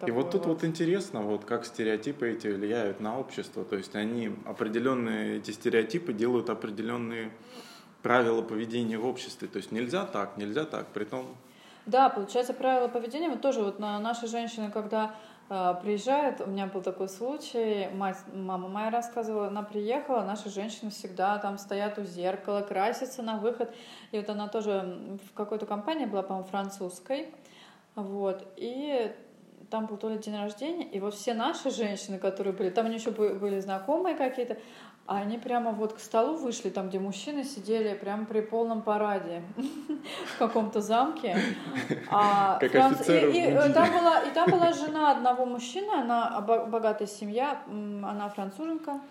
и 0.06 0.12
вот 0.12 0.32
тут 0.32 0.46
вот. 0.46 0.62
вот 0.62 0.64
интересно, 0.64 1.22
вот 1.22 1.46
как 1.46 1.66
стереотипы 1.66 2.30
эти 2.30 2.48
влияют 2.48 3.00
на 3.00 3.20
общество. 3.20 3.66
То 3.66 3.76
есть 3.76 3.96
они 3.96 4.32
определенные, 4.46 5.38
эти 5.38 5.52
стереотипы 5.52 6.14
делают 6.14 6.50
определенные 6.50 7.32
правила 8.02 8.42
поведения 8.42 8.98
в 8.98 9.06
обществе. 9.06 9.48
То 9.48 9.58
есть 9.58 9.72
нельзя 9.72 10.06
так, 10.06 10.38
нельзя 10.38 10.66
так, 10.66 10.88
при 10.88 11.04
том... 11.04 11.26
Да, 11.86 12.10
получается, 12.10 12.54
правила 12.54 12.88
поведения, 12.90 13.30
вот 13.30 13.42
тоже 13.42 13.62
вот 13.62 13.80
на 13.80 13.98
наши 14.00 14.28
женщины, 14.28 14.70
когда 14.70 15.16
э, 15.50 15.74
приезжают, 15.82 16.42
у 16.42 16.46
меня 16.46 16.68
был 16.68 16.82
такой 16.82 17.08
случай, 17.08 17.88
мать, 17.94 18.18
мама 18.34 18.68
моя 18.68 18.90
рассказывала, 18.90 19.48
она 19.48 19.64
приехала, 19.64 20.24
наши 20.24 20.50
женщины 20.50 20.92
всегда 20.92 21.38
там 21.38 21.58
стоят 21.58 21.98
у 21.98 22.04
зеркала, 22.04 22.62
красятся 22.62 23.24
на 23.24 23.38
выход, 23.38 23.74
и 24.12 24.18
вот 24.18 24.30
она 24.30 24.50
тоже 24.50 25.18
в 25.30 25.34
какой-то 25.34 25.66
компании 25.66 26.06
была, 26.06 26.24
по-моему, 26.24 26.48
французской, 26.50 27.34
вот. 28.04 28.48
И 28.56 29.12
там 29.70 29.86
был 29.86 29.98
то 29.98 30.10
ли 30.10 30.18
день 30.18 30.38
рождения, 30.38 30.86
и 30.86 31.00
вот 31.00 31.14
все 31.14 31.34
наши 31.34 31.70
женщины, 31.72 32.18
которые 32.18 32.54
были, 32.54 32.70
там 32.70 32.90
еще 32.92 33.12
были 33.12 33.60
знакомые 33.60 34.16
какие-то, 34.16 34.58
а 35.06 35.18
они 35.18 35.38
прямо 35.38 35.72
вот 35.72 35.94
к 35.94 36.00
столу 36.00 36.36
вышли, 36.36 36.70
там, 36.70 36.90
где 36.90 37.00
мужчины 37.00 37.44
сидели, 37.44 37.94
прямо 37.96 38.26
при 38.26 38.42
полном 38.42 38.82
параде 38.82 39.42
в 40.36 40.38
каком-то 40.38 40.82
замке. 40.82 41.38
А 42.10 42.60
как 42.60 42.74
и, 43.10 43.52
и, 43.52 43.74
там 43.74 43.92
была, 43.92 44.20
и 44.20 44.32
там 44.32 44.50
была 44.50 44.74
жена 44.74 45.12
одного 45.12 45.46
мужчины, 45.46 45.92
она 45.92 46.40
богатая 46.42 47.08
семья, 47.08 47.62
она 47.68 48.30
француженка, 48.30 49.02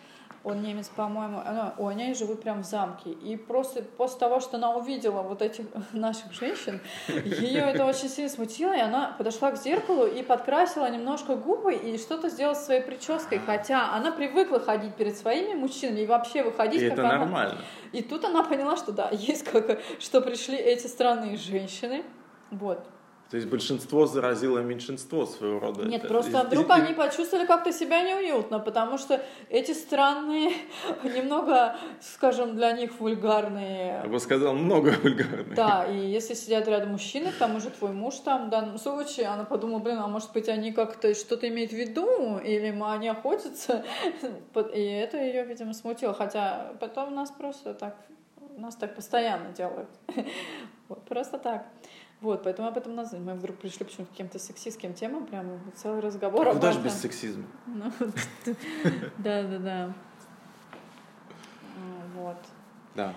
он 0.46 0.62
немец, 0.62 0.88
по-моему, 0.94 1.42
она, 1.44 1.74
о, 1.76 1.88
они 1.88 2.14
живут 2.14 2.42
прям 2.42 2.62
в 2.62 2.64
замке. 2.64 3.10
И 3.10 3.36
просто 3.36 3.82
после 3.82 4.20
того, 4.20 4.38
что 4.38 4.58
она 4.58 4.76
увидела 4.76 5.22
вот 5.22 5.42
этих 5.42 5.64
наших 5.92 6.32
женщин, 6.32 6.80
ее 7.08 7.62
это 7.62 7.84
очень 7.84 8.08
сильно 8.08 8.30
смутило, 8.30 8.72
и 8.72 8.80
она 8.80 9.16
подошла 9.18 9.50
к 9.50 9.56
зеркалу 9.56 10.06
и 10.06 10.22
подкрасила 10.22 10.88
немножко 10.88 11.34
губы 11.34 11.74
и 11.74 11.98
что-то 11.98 12.28
сделала 12.28 12.54
со 12.54 12.66
своей 12.66 12.82
прической, 12.82 13.40
хотя 13.40 13.92
она 13.92 14.12
привыкла 14.12 14.60
ходить 14.60 14.94
перед 14.94 15.16
своими 15.18 15.54
мужчинами 15.54 16.02
и 16.02 16.06
вообще 16.06 16.44
выходить 16.44 16.80
и 16.80 16.90
как 16.90 16.98
это 16.98 17.08
она. 17.08 17.18
нормально. 17.18 17.58
И 17.90 18.02
тут 18.02 18.24
она 18.24 18.44
поняла, 18.44 18.76
что 18.76 18.92
да, 18.92 19.08
есть 19.12 19.42
как, 19.42 19.80
что 19.98 20.20
пришли 20.20 20.56
эти 20.56 20.86
странные 20.86 21.36
женщины, 21.36 22.04
вот, 22.52 22.86
то 23.30 23.36
есть 23.36 23.48
большинство 23.48 24.06
заразило 24.06 24.60
меньшинство 24.60 25.26
своего 25.26 25.58
рода. 25.58 25.84
Нет, 25.84 26.04
это... 26.04 26.08
просто 26.08 26.44
вдруг 26.44 26.70
они 26.70 26.94
почувствовали 26.94 27.44
как-то 27.44 27.72
себя 27.72 28.02
неуютно, 28.02 28.60
потому 28.60 28.98
что 28.98 29.20
эти 29.50 29.72
странные, 29.72 30.52
немного, 31.02 31.76
скажем, 32.00 32.54
для 32.54 32.70
них 32.70 33.00
вульгарные... 33.00 34.02
Я 34.04 34.08
бы 34.08 34.20
сказал, 34.20 34.54
много 34.54 34.90
вульгарных. 35.02 35.56
Да, 35.56 35.86
и 35.86 35.96
если 35.96 36.34
сидят 36.34 36.68
рядом 36.68 36.90
мужчины, 36.90 37.32
к 37.32 37.36
тому 37.36 37.58
же 37.58 37.70
твой 37.70 37.90
муж 37.90 38.14
там 38.20 38.46
в 38.46 38.50
данном 38.50 38.78
случае, 38.78 39.26
она 39.26 39.44
подумала, 39.44 39.80
блин, 39.80 39.98
а 39.98 40.06
может 40.06 40.32
быть 40.32 40.48
они 40.48 40.70
как-то 40.70 41.12
что-то 41.16 41.48
имеют 41.48 41.72
в 41.72 41.76
виду, 41.76 42.38
или 42.38 42.76
они 42.80 43.08
охотятся, 43.08 43.84
и 44.72 44.80
это 44.80 45.16
ее, 45.16 45.44
видимо, 45.44 45.74
смутило, 45.74 46.14
хотя 46.14 46.74
потом 46.78 47.12
нас 47.14 47.32
просто 47.32 47.74
так, 47.74 47.96
нас 48.56 48.76
так 48.76 48.94
постоянно 48.94 49.52
делают, 49.52 49.88
просто 51.08 51.38
так. 51.38 51.66
Вот, 52.22 52.42
поэтому 52.44 52.68
об 52.68 52.78
этом 52.78 52.94
надо 52.94 53.18
Мы 53.18 53.34
вдруг 53.34 53.56
пришли 53.58 53.84
почему-то 53.84 54.08
к 54.08 54.10
каким-то 54.12 54.38
сексистским 54.38 54.94
темам, 54.94 55.26
прямо 55.26 55.60
целый 55.74 56.00
разговор. 56.00 56.50
Куда 56.50 56.72
же 56.72 56.80
без 56.80 56.94
сексизма? 56.94 57.44
Ну, 57.66 57.92
да, 59.18 59.42
да, 59.42 59.58
да. 59.58 59.94
Вот. 62.14 62.38
Да. 62.94 63.14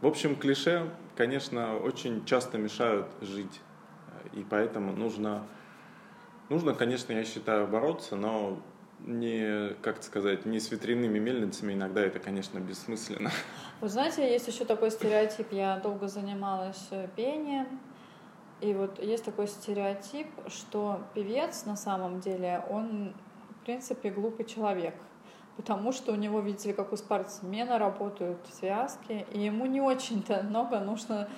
В 0.00 0.06
общем, 0.06 0.34
клише, 0.36 0.90
конечно, 1.16 1.76
очень 1.76 2.24
часто 2.24 2.58
мешают 2.58 3.06
жить. 3.20 3.60
И 4.32 4.44
поэтому 4.48 4.92
нужно, 4.92 5.46
нужно, 6.48 6.74
конечно, 6.74 7.12
я 7.12 7.24
считаю, 7.24 7.68
бороться, 7.68 8.16
но 8.16 8.58
не, 9.00 9.74
как 9.82 10.02
сказать, 10.02 10.46
не 10.46 10.58
с 10.58 10.70
ветряными 10.70 11.18
мельницами, 11.18 11.74
иногда 11.74 12.00
это, 12.00 12.18
конечно, 12.18 12.58
бессмысленно. 12.58 13.30
Вы 13.80 13.88
знаете, 13.88 14.30
есть 14.30 14.48
еще 14.48 14.64
такой 14.64 14.90
стереотип, 14.90 15.52
я 15.52 15.78
долго 15.78 16.08
занималась 16.08 16.88
пением, 17.14 17.80
и 18.62 18.74
вот 18.74 19.02
есть 19.02 19.24
такой 19.24 19.48
стереотип, 19.48 20.28
что 20.46 21.00
певец 21.14 21.64
на 21.64 21.76
самом 21.76 22.20
деле, 22.20 22.64
он, 22.70 23.12
в 23.60 23.64
принципе, 23.64 24.10
глупый 24.10 24.46
человек. 24.46 24.94
Потому 25.56 25.90
что 25.90 26.12
у 26.12 26.14
него, 26.14 26.40
видите 26.40 26.68
ли, 26.68 26.74
как 26.74 26.92
у 26.92 26.96
спортсмена 26.96 27.78
работают 27.78 28.38
связки, 28.52 29.26
и 29.32 29.40
ему 29.40 29.66
не 29.66 29.80
очень-то 29.80 30.44
много 30.44 30.78
нужно 30.78 31.28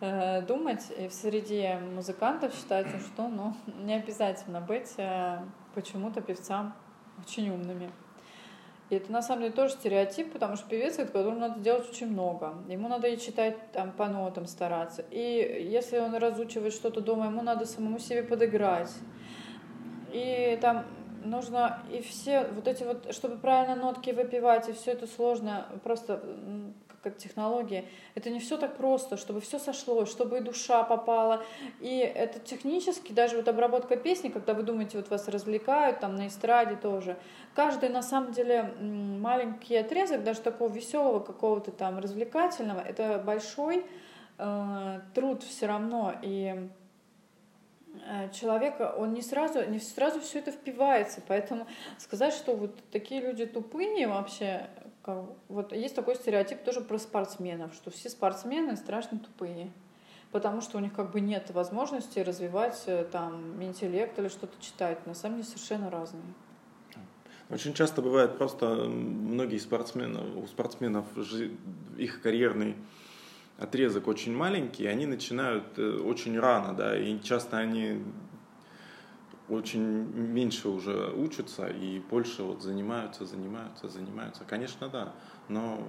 э, 0.00 0.40
думать. 0.42 0.86
И 0.96 1.08
среде 1.08 1.80
музыкантов 1.94 2.54
считается, 2.54 3.00
что 3.00 3.26
ну, 3.26 3.54
не 3.82 3.94
обязательно 3.94 4.60
быть 4.60 4.94
э, 4.98 5.40
почему-то 5.74 6.20
певцам 6.20 6.74
очень 7.20 7.50
умными. 7.50 7.90
И 8.90 8.94
это 8.96 9.12
на 9.12 9.20
самом 9.20 9.42
деле 9.42 9.52
тоже 9.52 9.74
стереотип, 9.74 10.32
потому 10.32 10.56
что 10.56 10.68
певец, 10.68 10.96
которому 10.96 11.38
надо 11.38 11.60
делать 11.60 11.88
очень 11.90 12.08
много. 12.08 12.54
Ему 12.68 12.88
надо 12.88 13.08
и 13.08 13.18
читать 13.18 13.56
там 13.72 13.92
по 13.92 14.08
нотам 14.08 14.46
стараться. 14.46 15.04
И 15.10 15.68
если 15.70 15.98
он 15.98 16.14
разучивает 16.14 16.72
что-то 16.72 17.00
дома, 17.00 17.26
ему 17.26 17.42
надо 17.42 17.66
самому 17.66 17.98
себе 17.98 18.22
подыграть. 18.22 18.92
И 20.12 20.58
там 20.62 20.86
нужно 21.22 21.82
и 21.92 22.00
все 22.00 22.46
вот 22.54 22.66
эти 22.66 22.82
вот, 22.82 23.12
чтобы 23.12 23.36
правильно 23.36 23.76
нотки 23.76 24.10
выпивать, 24.10 24.68
и 24.70 24.72
все 24.72 24.92
это 24.92 25.06
сложно, 25.06 25.66
просто 25.84 26.22
как 27.02 27.16
технологии. 27.16 27.88
Это 28.14 28.30
не 28.30 28.40
все 28.40 28.56
так 28.56 28.76
просто, 28.76 29.16
чтобы 29.16 29.40
все 29.40 29.58
сошлось, 29.58 30.10
чтобы 30.10 30.38
и 30.38 30.40
душа 30.40 30.82
попала. 30.82 31.42
И 31.80 31.98
это 31.98 32.38
технически, 32.40 33.12
даже 33.12 33.36
вот 33.36 33.48
обработка 33.48 33.96
песни, 33.96 34.28
когда 34.28 34.54
вы 34.54 34.62
думаете, 34.62 34.98
вот 34.98 35.10
вас 35.10 35.28
развлекают, 35.28 36.00
там 36.00 36.16
на 36.16 36.26
эстраде 36.26 36.76
тоже, 36.76 37.16
каждый 37.54 37.88
на 37.88 38.02
самом 38.02 38.32
деле 38.32 38.74
маленький 38.80 39.76
отрезок, 39.76 40.24
даже 40.24 40.40
такого 40.40 40.72
веселого 40.72 41.20
какого-то 41.20 41.70
там 41.70 41.98
развлекательного, 41.98 42.80
это 42.80 43.22
большой 43.24 43.84
э, 44.38 45.00
труд 45.14 45.42
все 45.42 45.66
равно. 45.66 46.14
И 46.22 46.68
э, 48.06 48.30
человека, 48.32 48.94
он 48.96 49.12
не 49.12 49.22
сразу, 49.22 49.68
не 49.68 49.80
сразу 49.80 50.20
все 50.20 50.38
это 50.38 50.52
впивается. 50.52 51.20
Поэтому 51.26 51.66
сказать, 51.98 52.34
что 52.34 52.54
вот 52.54 52.76
такие 52.90 53.20
люди 53.20 53.46
тупые 53.46 54.06
вообще, 54.08 54.68
вот 55.48 55.72
есть 55.72 55.94
такой 55.94 56.14
стереотип 56.14 56.62
тоже 56.64 56.80
про 56.80 56.98
спортсменов, 56.98 57.74
что 57.74 57.90
все 57.90 58.08
спортсмены 58.08 58.76
страшно 58.76 59.18
тупые, 59.18 59.70
потому 60.32 60.60
что 60.60 60.78
у 60.78 60.80
них 60.80 60.92
как 60.92 61.10
бы 61.10 61.20
нет 61.20 61.50
возможности 61.50 62.18
развивать 62.20 62.82
э, 62.86 63.04
там 63.10 63.62
интеллект 63.62 64.18
или 64.18 64.28
что-то 64.28 64.60
читать. 64.60 65.06
На 65.06 65.14
самом 65.14 65.36
деле 65.36 65.48
совершенно 65.48 65.90
разные. 65.90 66.22
Очень 67.50 67.72
часто 67.72 68.02
бывает 68.02 68.36
просто 68.36 68.66
многие 68.66 69.56
спортсмены, 69.58 70.20
у 70.36 70.46
спортсменов 70.46 71.06
их 71.96 72.20
карьерный 72.20 72.76
отрезок 73.58 74.06
очень 74.06 74.36
маленький, 74.36 74.86
они 74.86 75.06
начинают 75.06 75.78
э, 75.78 75.98
очень 75.98 76.38
рано, 76.38 76.74
да, 76.74 76.96
и 76.96 77.20
часто 77.22 77.56
они 77.56 78.02
очень 79.48 79.80
меньше 79.80 80.68
уже 80.68 81.12
учатся 81.12 81.66
и 81.68 82.00
больше 82.00 82.42
вот 82.42 82.62
занимаются, 82.62 83.24
занимаются, 83.24 83.88
занимаются. 83.88 84.44
Конечно, 84.44 84.88
да, 84.88 85.14
но 85.48 85.88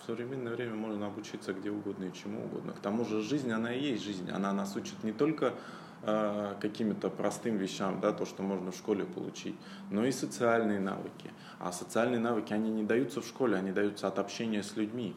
в 0.00 0.06
современное 0.06 0.54
время 0.54 0.74
можно 0.74 1.06
обучиться 1.06 1.54
где 1.54 1.70
угодно 1.70 2.04
и 2.04 2.12
чему 2.12 2.44
угодно. 2.44 2.72
К 2.72 2.80
тому 2.80 3.04
же 3.04 3.22
жизнь, 3.22 3.50
она 3.50 3.72
и 3.72 3.82
есть 3.82 4.04
жизнь. 4.04 4.30
Она 4.30 4.52
нас 4.52 4.76
учит 4.76 5.02
не 5.02 5.12
только 5.12 5.54
э, 6.02 6.54
каким-то 6.60 7.08
простым 7.08 7.56
вещам, 7.56 8.00
да, 8.00 8.12
то, 8.12 8.26
что 8.26 8.42
можно 8.42 8.70
в 8.70 8.76
школе 8.76 9.04
получить, 9.04 9.56
но 9.90 10.04
и 10.04 10.12
социальные 10.12 10.80
навыки. 10.80 11.30
А 11.58 11.72
социальные 11.72 12.20
навыки, 12.20 12.52
они 12.52 12.70
не 12.70 12.82
даются 12.84 13.22
в 13.22 13.26
школе, 13.26 13.56
они 13.56 13.72
даются 13.72 14.06
от 14.06 14.18
общения 14.18 14.62
с 14.62 14.76
людьми. 14.76 15.16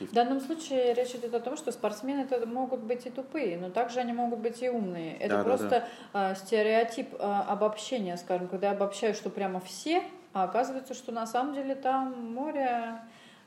В 0.00 0.12
данном 0.12 0.40
случае 0.40 0.94
речь 0.94 1.14
идет 1.14 1.34
о 1.34 1.40
том, 1.40 1.56
что 1.56 1.72
спортсмены 1.72 2.22
это 2.22 2.46
могут 2.46 2.80
быть 2.80 3.06
и 3.06 3.10
тупые, 3.10 3.58
но 3.58 3.70
также 3.70 4.00
они 4.00 4.12
могут 4.12 4.40
быть 4.40 4.62
и 4.62 4.68
умные. 4.68 5.16
Это 5.18 5.38
да, 5.38 5.44
просто 5.44 5.68
да, 5.68 5.80
да. 5.80 6.30
А, 6.30 6.34
стереотип 6.34 7.14
а, 7.18 7.42
обобщения, 7.48 8.16
скажем, 8.16 8.48
когда 8.48 8.68
я 8.68 8.72
обобщаю, 8.72 9.14
что 9.14 9.30
прямо 9.30 9.60
все, 9.60 10.02
а 10.32 10.44
оказывается, 10.44 10.94
что 10.94 11.12
на 11.12 11.26
самом 11.26 11.54
деле 11.54 11.74
там 11.74 12.32
море 12.34 12.98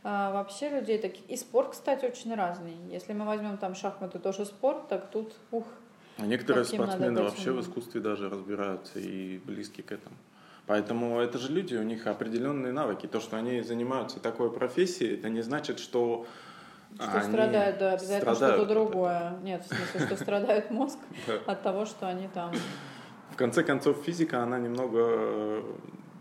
а, 0.03 0.31
вообще 0.31 0.69
людей 0.69 0.97
таких. 0.97 1.29
И 1.29 1.35
спорт, 1.35 1.71
кстати, 1.71 2.05
очень 2.05 2.33
разный. 2.33 2.77
Если 2.89 3.13
мы 3.13 3.25
возьмем 3.25 3.57
там 3.57 3.75
шахматы, 3.75 4.19
тоже 4.19 4.45
спорт, 4.45 4.87
так 4.87 5.09
тут, 5.11 5.33
ух. 5.51 5.65
А 6.17 6.25
некоторые 6.25 6.65
спортсмены 6.65 7.21
вообще 7.21 7.51
в 7.51 7.61
искусстве 7.61 8.01
даже 8.01 8.29
разбираются 8.29 8.99
и 8.99 9.37
близки 9.39 9.81
к 9.81 9.91
этому. 9.91 10.15
Поэтому 10.67 11.19
это 11.21 11.37
же 11.37 11.51
люди, 11.51 11.75
у 11.75 11.83
них 11.83 12.05
определенные 12.07 12.73
навыки. 12.73 13.07
То, 13.07 13.21
что 13.21 13.37
они 13.37 13.61
занимаются 13.61 14.19
такой 14.19 14.51
профессией, 14.51 15.15
это 15.15 15.29
не 15.29 15.41
значит, 15.41 15.79
что 15.79 16.25
что 16.95 17.11
они 17.11 17.29
страдают, 17.29 17.77
да, 17.79 17.93
обязательно 17.93 18.35
что-то 18.35 18.65
другое. 18.65 19.37
Нет, 19.43 19.63
в 19.63 19.67
смысле, 19.67 20.07
что 20.07 20.23
страдает 20.23 20.71
мозг 20.71 20.99
от 21.45 21.61
того, 21.61 21.85
что 21.85 22.07
они 22.07 22.27
там. 22.27 22.51
В 23.31 23.35
конце 23.35 23.63
концов, 23.63 24.03
физика, 24.03 24.43
она 24.43 24.57
немного 24.57 24.99
э, 24.99 25.63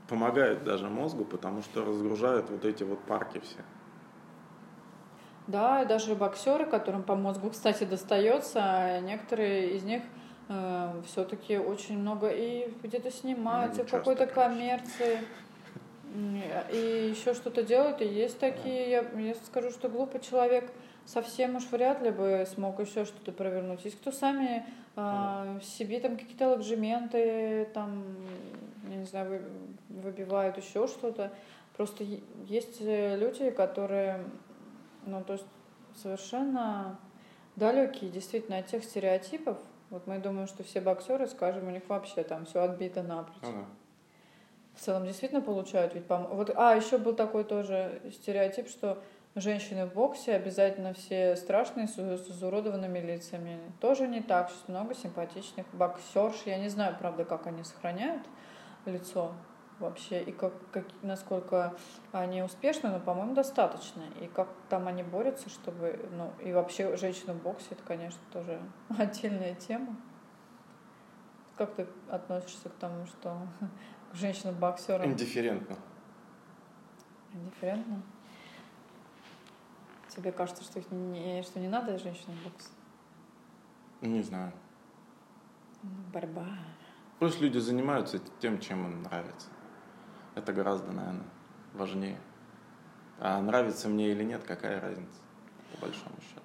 помогает 0.08 0.64
даже 0.64 0.88
мозгу, 0.88 1.24
потому 1.24 1.62
что 1.62 1.84
разгружает 1.84 2.50
вот 2.50 2.64
эти 2.64 2.82
вот 2.82 3.00
парки 3.00 3.40
все. 3.40 3.58
Да, 5.46 5.82
и 5.82 5.86
даже 5.86 6.14
боксеры, 6.14 6.66
которым 6.66 7.04
по 7.04 7.14
мозгу, 7.14 7.50
кстати, 7.50 7.84
достается, 7.84 9.00
некоторые 9.00 9.76
из 9.76 9.84
них 9.84 10.02
э, 10.48 11.02
все-таки 11.06 11.58
очень 11.58 11.98
много 11.98 12.28
и 12.28 12.72
где-то 12.82 13.10
снимаются 13.10 13.84
в 13.84 13.90
какой-то 13.90 14.26
коммерции. 14.26 15.20
И 16.72 17.10
еще 17.10 17.34
что-то 17.34 17.62
делают, 17.62 18.00
и 18.00 18.06
есть 18.06 18.38
такие, 18.38 18.90
я, 18.90 19.04
я 19.20 19.34
скажу, 19.34 19.70
что 19.70 19.88
глупый 19.88 20.20
человек 20.20 20.70
совсем 21.04 21.56
уж 21.56 21.64
вряд 21.70 22.00
ли 22.00 22.10
бы 22.10 22.46
смог 22.50 22.80
еще 22.80 23.04
что-то 23.04 23.32
провернуть. 23.32 23.84
Есть 23.84 24.00
кто 24.00 24.12
сами 24.12 24.64
э, 24.96 25.60
себе 25.62 26.00
там 26.00 26.16
какие-то 26.16 26.48
ложементы, 26.50 27.68
там, 27.74 28.04
я 28.88 28.96
не 28.96 29.04
знаю, 29.04 29.42
выбивают 29.88 30.56
еще 30.56 30.86
что-то. 30.86 31.32
Просто 31.76 32.04
есть 32.48 32.80
люди, 32.80 33.50
которые, 33.50 34.24
ну, 35.04 35.22
то 35.22 35.34
есть 35.34 35.44
совершенно 35.94 36.98
далекие 37.56 38.10
действительно 38.10 38.58
от 38.58 38.66
тех 38.66 38.84
стереотипов. 38.84 39.58
Вот 39.90 40.06
мы 40.06 40.18
думаем, 40.18 40.46
что 40.46 40.64
все 40.64 40.80
боксеры, 40.80 41.26
скажем, 41.26 41.68
у 41.68 41.70
них 41.70 41.88
вообще 41.88 42.22
там 42.24 42.44
все 42.44 42.62
отбито 42.62 43.02
напрочь. 43.02 43.36
Ага 43.42 43.66
в 44.76 44.80
целом 44.80 45.04
действительно 45.04 45.40
получают 45.40 45.94
ведь 45.94 46.06
пом... 46.06 46.26
Вот, 46.30 46.50
а, 46.54 46.74
еще 46.74 46.98
был 46.98 47.14
такой 47.14 47.44
тоже 47.44 48.00
стереотип, 48.12 48.68
что 48.68 49.02
женщины 49.34 49.86
в 49.86 49.94
боксе 49.94 50.34
обязательно 50.34 50.92
все 50.92 51.34
страшные, 51.36 51.88
с, 51.88 51.94
с 51.94 52.30
изуродованными 52.30 52.98
лицами. 52.98 53.58
Тоже 53.80 54.06
не 54.06 54.20
так, 54.20 54.50
что 54.50 54.70
много 54.70 54.94
симпатичных 54.94 55.66
боксерш. 55.72 56.42
Я 56.44 56.58
не 56.58 56.68
знаю, 56.68 56.94
правда, 56.98 57.24
как 57.24 57.46
они 57.46 57.64
сохраняют 57.64 58.22
лицо 58.84 59.32
вообще, 59.78 60.22
и 60.22 60.32
как, 60.32 60.52
как, 60.70 60.86
насколько 61.02 61.76
они 62.12 62.42
успешны, 62.42 62.90
но, 62.90 63.00
по-моему, 63.00 63.34
достаточно. 63.34 64.02
И 64.20 64.26
как 64.26 64.48
там 64.68 64.88
они 64.88 65.02
борются, 65.02 65.48
чтобы... 65.48 66.08
Ну, 66.12 66.32
и 66.42 66.52
вообще 66.52 66.96
женщина 66.96 67.34
в 67.34 67.42
боксе, 67.42 67.68
это, 67.70 67.82
конечно, 67.82 68.20
тоже 68.32 68.60
отдельная 68.98 69.54
тема. 69.54 69.96
Как 71.56 71.74
ты 71.74 71.86
относишься 72.10 72.68
к 72.68 72.74
тому, 72.74 73.06
что 73.06 73.46
женщинам-боксерам? 74.12 75.10
Индифферентно. 75.10 75.76
Индифферентно? 77.32 78.02
Тебе 80.08 80.32
кажется, 80.32 80.62
что, 80.64 80.78
их 80.78 80.90
не, 80.90 81.42
что 81.42 81.60
не 81.60 81.68
надо 81.68 81.98
женщинам 81.98 82.36
бокс? 82.44 82.72
Не 84.00 84.22
знаю. 84.22 84.52
Борьба. 86.12 86.46
Просто 87.18 87.44
люди 87.44 87.58
занимаются 87.58 88.18
тем, 88.40 88.58
чем 88.58 88.86
им 88.86 89.02
нравится. 89.02 89.48
Это 90.36 90.52
гораздо, 90.52 90.92
наверное, 90.92 91.24
важнее. 91.74 92.18
А 93.18 93.40
нравится 93.40 93.88
мне 93.88 94.10
или 94.10 94.22
нет, 94.22 94.42
какая 94.46 94.80
разница, 94.80 95.20
по 95.72 95.86
большому 95.86 96.14
счету. 96.20 96.42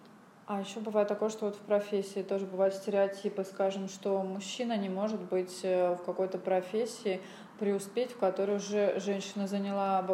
А 0.47 0.59
еще 0.61 0.79
бывает 0.79 1.07
такое, 1.07 1.29
что 1.29 1.45
вот 1.45 1.55
в 1.55 1.59
профессии 1.59 2.21
тоже 2.23 2.45
бывают 2.45 2.73
стереотипы, 2.73 3.43
скажем, 3.43 3.87
что 3.89 4.21
мужчина 4.23 4.77
не 4.77 4.89
может 4.89 5.19
быть 5.19 5.59
э, 5.63 5.95
в 5.95 6.03
какой-то 6.03 6.37
профессии, 6.37 7.21
преуспеть, 7.59 8.11
в 8.11 8.17
которой 8.17 8.57
уже 8.57 8.99
женщина 8.99 9.47
заняла 9.47 10.05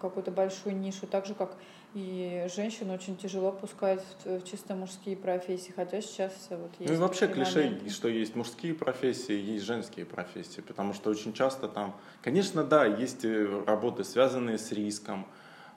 какую-то 0.00 0.30
большую 0.30 0.76
нишу, 0.76 1.06
так 1.06 1.26
же 1.26 1.34
как 1.34 1.56
и 1.96 2.46
женщину 2.54 2.92
очень 2.92 3.16
тяжело 3.16 3.50
пускать 3.50 4.04
в, 4.26 4.42
чисто 4.42 4.74
мужские 4.74 5.16
профессии, 5.16 5.72
хотя 5.74 6.02
сейчас 6.02 6.32
вот 6.50 6.70
есть. 6.78 6.90
Ну 6.90 6.94
и 6.94 7.00
вообще 7.00 7.26
клише, 7.26 7.64
моменты. 7.64 7.88
что 7.88 8.08
есть 8.08 8.36
мужские 8.36 8.74
профессии, 8.74 9.32
есть 9.32 9.64
женские 9.64 10.04
профессии, 10.04 10.60
потому 10.60 10.92
что 10.92 11.08
очень 11.08 11.32
часто 11.32 11.68
там, 11.68 11.96
конечно, 12.20 12.64
да, 12.64 12.84
есть 12.84 13.24
э, 13.24 13.64
работы, 13.66 14.04
связанные 14.04 14.58
с 14.58 14.72
риском, 14.72 15.26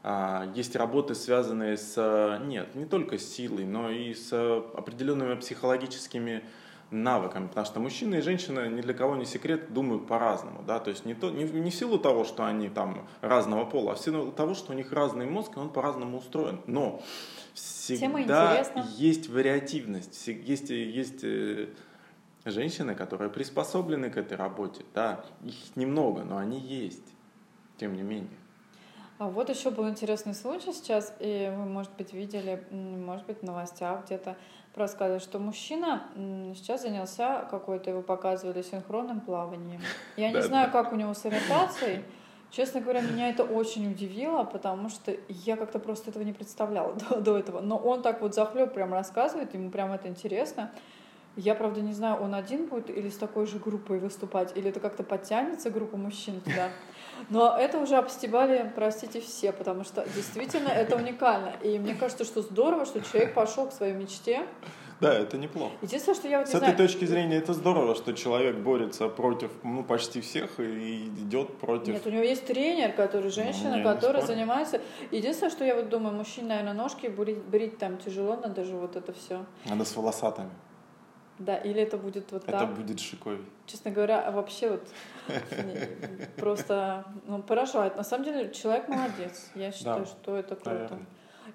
а, 0.04 0.52
есть 0.56 0.76
работы, 0.76 1.16
связанные 1.16 1.78
с, 1.78 1.94
э, 1.96 2.46
нет, 2.46 2.76
не 2.76 2.86
только 2.86 3.18
с 3.18 3.26
силой, 3.26 3.64
но 3.64 3.90
и 3.90 4.14
с 4.14 4.34
определенными 4.34 5.36
психологическими 5.36 6.44
навыками, 6.92 7.48
потому 7.48 7.66
что 7.66 7.80
мужчина 7.80 8.16
и 8.16 8.22
женщина 8.22 8.68
ни 8.68 8.82
для 8.82 8.94
кого 8.94 9.16
не 9.16 9.26
секрет, 9.26 9.74
думают 9.74 10.08
по-разному, 10.08 10.64
да, 10.66 10.80
то 10.80 10.90
есть 10.90 11.06
не, 11.06 11.14
то, 11.14 11.30
не, 11.30 11.44
не 11.44 11.70
в 11.70 11.76
силу 11.76 12.00
того, 12.00 12.24
что 12.24 12.46
они 12.46 12.70
там 12.70 13.08
разного 13.22 13.66
пола, 13.66 13.94
а 13.94 13.96
в 13.96 14.00
силу 14.00 14.32
того, 14.32 14.54
что 14.56 14.74
у 14.74 14.76
них 14.76 14.92
разный 14.92 15.26
мозг, 15.26 15.56
и 15.56 15.60
он 15.60 15.70
по-разному 15.70 16.18
устроен, 16.18 16.62
но 16.66 17.02
всегда 17.54 18.66
есть 18.98 19.30
вариативность, 19.30 20.28
есть, 20.28 20.70
есть 20.70 21.24
э, 21.24 21.70
женщины, 22.46 22.96
которые 22.96 23.30
приспособлены 23.30 24.10
к 24.10 24.18
этой 24.18 24.38
работе, 24.38 24.84
да, 24.94 25.24
их 25.44 25.76
немного, 25.76 26.24
но 26.24 26.38
они 26.38 26.60
есть, 26.60 27.14
тем 27.78 27.96
не 27.96 28.02
менее. 28.02 28.38
А 29.20 29.28
вот 29.28 29.50
еще 29.50 29.70
был 29.70 29.90
интересный 29.90 30.34
случай 30.34 30.72
сейчас, 30.72 31.14
и 31.20 31.52
вы, 31.54 31.66
может 31.66 31.92
быть, 31.98 32.14
видели, 32.14 32.64
может 32.72 33.26
быть, 33.26 33.40
в 33.40 33.44
новостях 33.44 34.06
где-то 34.06 34.38
рассказывали, 34.76 35.20
что 35.20 35.40
мужчина 35.40 36.04
сейчас 36.56 36.84
занялся 36.84 37.46
какой-то, 37.52 37.90
его 37.90 38.02
показывали, 38.02 38.62
синхронным 38.62 39.20
плаванием. 39.20 39.82
Я 40.16 40.32
не 40.32 40.42
знаю, 40.42 40.72
как 40.72 40.94
у 40.94 40.96
него 40.96 41.14
с 41.14 41.26
ориентацией. 41.26 42.06
Честно 42.50 42.80
говоря, 42.80 43.02
меня 43.02 43.30
это 43.30 43.44
очень 43.44 43.92
удивило, 43.92 44.46
потому 44.46 44.88
что 44.88 45.14
я 45.28 45.58
как-то 45.58 45.80
просто 45.80 46.12
этого 46.12 46.24
не 46.24 46.32
представляла 46.32 46.94
до, 46.94 47.20
до 47.20 47.38
этого. 47.38 47.60
Но 47.60 47.78
он 47.78 48.02
так 48.02 48.22
вот 48.22 48.34
захлеб 48.34 48.74
прям 48.74 48.94
рассказывает, 48.94 49.54
ему 49.54 49.70
прям 49.70 49.92
это 49.92 50.08
интересно. 50.08 50.72
Я, 51.36 51.56
правда, 51.56 51.82
не 51.82 51.94
знаю, 51.94 52.24
он 52.24 52.34
один 52.34 52.68
будет 52.68 52.90
или 52.90 53.10
с 53.10 53.18
такой 53.18 53.46
же 53.48 53.60
группой 53.60 54.00
выступать, 54.00 54.56
или 54.58 54.70
это 54.70 54.80
как-то 54.80 55.04
подтянется 55.04 55.70
группа 55.70 55.98
мужчин 55.98 56.40
туда. 56.42 56.70
Но 57.30 57.56
это 57.58 57.80
уже 57.80 57.96
обстебали, 57.96 58.72
простите, 58.76 59.22
все, 59.22 59.52
потому 59.52 59.84
что 59.84 60.06
действительно 60.16 60.70
это 60.70 60.96
уникально. 60.96 61.54
И 61.64 61.78
мне 61.80 61.96
кажется, 61.96 62.24
что 62.24 62.42
здорово, 62.42 62.86
что 62.86 63.02
человек 63.02 63.34
пошел 63.34 63.68
к 63.68 63.74
своей 63.74 63.94
мечте. 63.94 64.46
Да, 65.00 65.14
это 65.14 65.38
неплохо. 65.38 65.72
Единственное, 65.82 66.16
что 66.16 66.28
я 66.28 66.40
вот 66.40 66.48
С 66.48 66.52
этой 66.52 66.60
знаю... 66.60 66.78
точки 66.78 67.06
зрения 67.06 67.38
это 67.38 67.54
здорово, 67.54 67.96
что 67.96 68.14
человек 68.14 68.58
борется 68.58 69.08
против 69.08 69.50
ну, 69.64 69.84
почти 69.84 70.20
всех 70.20 70.60
и 70.60 71.06
идет 71.06 71.58
против... 71.58 71.94
Нет, 71.94 72.06
у 72.06 72.10
него 72.10 72.24
есть 72.24 72.46
тренер, 72.46 72.92
который 72.92 73.32
женщина, 73.32 73.78
ну, 73.78 73.84
которая 73.84 74.26
занимается... 74.26 74.82
Единственное, 75.12 75.52
что 75.52 75.64
я 75.64 75.76
вот 75.76 75.90
думаю, 75.90 76.14
мужчине, 76.16 76.50
наверное, 76.50 76.74
ножки 76.74 77.08
брить, 77.08 77.42
брить 77.44 77.78
там 77.78 77.98
тяжело, 77.98 78.36
надо 78.36 78.66
же 78.66 78.76
вот 78.76 78.98
это 78.98 79.14
все. 79.14 79.46
Надо 79.66 79.86
с 79.86 79.96
волосатыми. 79.96 80.50
Да, 81.40 81.56
или 81.56 81.82
это 81.82 81.98
будет 81.98 82.32
вот 82.32 82.44
это 82.44 82.52
так. 82.52 82.64
Это 82.64 82.72
будет 82.74 83.00
шиковей. 83.00 83.46
Честно 83.66 83.92
говоря, 83.92 84.30
вообще 84.32 84.72
вот 84.72 84.88
просто 86.36 87.06
ну, 87.28 87.42
поражает. 87.42 87.96
На 87.96 88.04
самом 88.04 88.26
деле 88.26 88.52
человек 88.52 88.90
молодец. 88.90 89.50
Я 89.56 89.72
считаю, 89.72 90.06
что 90.06 90.36
это 90.36 90.56
круто. 90.56 91.00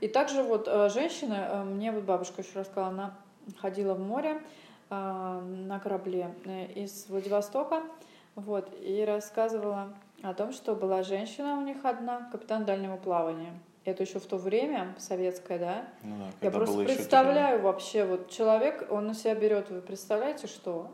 И 0.00 0.08
также 0.08 0.42
вот 0.42 0.66
э, 0.68 0.88
женщина, 0.88 1.48
э, 1.48 1.64
мне 1.64 1.92
вот 1.92 2.04
бабушка 2.04 2.42
еще 2.42 2.58
рассказала, 2.58 2.88
она 2.88 3.14
ходила 3.58 3.94
в 3.94 4.00
море 4.00 4.42
э, 4.90 5.40
на 5.68 5.78
корабле 5.78 6.34
из 6.74 7.06
Владивостока, 7.08 7.82
вот, 8.34 8.74
и 8.80 9.04
рассказывала 9.04 9.94
о 10.22 10.34
том, 10.34 10.52
что 10.52 10.74
была 10.74 11.02
женщина 11.02 11.58
у 11.58 11.62
них 11.62 11.84
одна, 11.84 12.28
капитан 12.32 12.64
дальнего 12.64 12.96
плавания. 12.96 13.52
Это 13.84 14.02
еще 14.02 14.18
в 14.18 14.26
то 14.26 14.38
время, 14.38 14.94
советское, 14.98 15.58
да? 15.58 15.88
Ну, 16.02 16.16
да 16.40 16.46
Я 16.46 16.50
просто 16.50 16.84
представляю 16.84 17.60
вообще, 17.60 18.04
вот 18.04 18.30
человек, 18.30 18.86
он 18.90 19.06
на 19.06 19.14
себя 19.14 19.34
берет, 19.34 19.70
вы 19.70 19.80
представляете, 19.80 20.46
что? 20.46 20.90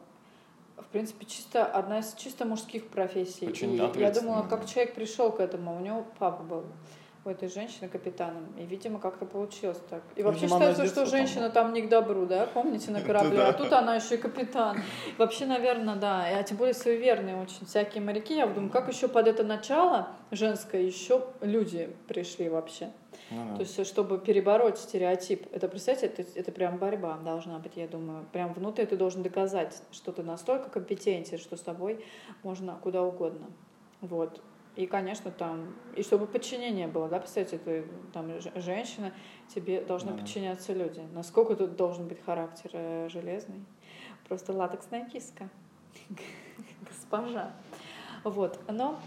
в 0.76 0.92
принципе, 0.92 1.26
чисто 1.26 1.64
одна 1.66 2.00
из 2.00 2.14
чисто 2.14 2.44
мужских 2.44 2.88
профессий. 2.88 3.46
Очень 3.46 3.74
и 3.74 4.00
я 4.00 4.10
думала, 4.10 4.46
как 4.48 4.66
человек 4.66 4.94
пришел 4.94 5.30
к 5.30 5.38
этому. 5.38 5.76
У 5.76 5.80
него 5.80 6.04
папа 6.18 6.42
был 6.42 6.64
у 7.24 7.28
этой 7.28 7.48
женщины 7.48 7.88
капитаном. 7.88 8.46
И, 8.58 8.64
видимо, 8.64 8.98
как-то 8.98 9.26
получилось 9.26 9.80
так. 9.90 10.02
И 10.16 10.22
вообще 10.22 10.42
видимо, 10.42 10.58
считается, 10.58 10.86
что 10.86 11.04
женщина 11.06 11.50
там. 11.50 11.66
там 11.66 11.74
не 11.74 11.82
к 11.82 11.88
добру, 11.88 12.24
да? 12.26 12.46
Помните, 12.46 12.90
на 12.90 13.00
корабле? 13.02 13.42
А 13.42 13.52
тут 13.52 13.72
она 13.72 13.96
еще 13.96 14.14
и 14.14 14.18
капитан. 14.18 14.78
Вообще, 15.18 15.44
наверное, 15.44 15.96
да. 15.96 16.24
А 16.26 16.42
тем 16.42 16.56
более 16.56 16.74
суеверные 16.74 17.36
очень 17.36 17.66
всякие 17.66 18.02
моряки. 18.02 18.34
Я 18.34 18.46
думаю, 18.46 18.70
как 18.70 18.88
еще 18.88 19.06
под 19.08 19.28
это 19.28 19.44
начало 19.44 20.08
женское 20.30 20.82
еще 20.82 21.26
люди 21.42 21.94
пришли 22.08 22.48
вообще. 22.48 22.90
Ну, 23.30 23.50
да. 23.50 23.54
То 23.56 23.60
есть, 23.60 23.86
чтобы 23.86 24.18
перебороть 24.18 24.78
стереотип, 24.78 25.46
это, 25.52 25.68
представьте, 25.68 26.06
это, 26.06 26.24
это 26.34 26.52
прям 26.52 26.78
борьба 26.78 27.18
должна 27.18 27.58
быть, 27.58 27.76
я 27.76 27.86
думаю. 27.86 28.24
Прям 28.32 28.54
внутри 28.54 28.86
ты 28.86 28.96
должен 28.96 29.22
доказать, 29.22 29.82
что 29.92 30.12
ты 30.12 30.22
настолько 30.22 30.70
компетентен, 30.70 31.38
что 31.38 31.56
с 31.56 31.60
тобой 31.60 32.02
можно 32.42 32.78
куда 32.82 33.02
угодно. 33.02 33.46
Вот. 34.00 34.40
И, 34.76 34.86
конечно, 34.86 35.30
там, 35.30 35.74
и 35.96 36.02
чтобы 36.02 36.26
подчинение 36.26 36.86
было, 36.86 37.08
да, 37.08 37.18
представьте, 37.18 37.58
ты 37.58 37.84
там 38.12 38.30
женщина, 38.56 39.12
тебе 39.52 39.80
должны 39.80 40.12
да. 40.12 40.18
подчиняться 40.18 40.72
люди. 40.72 41.02
Насколько 41.12 41.56
тут 41.56 41.76
должен 41.76 42.06
быть 42.06 42.22
характер 42.24 42.70
э, 42.72 43.08
железный? 43.10 43.64
Просто 44.28 44.52
латексная 44.52 45.08
киска. 45.08 45.48
Госпожа. 46.88 47.52
Вот, 48.22 48.60
но 48.68 48.98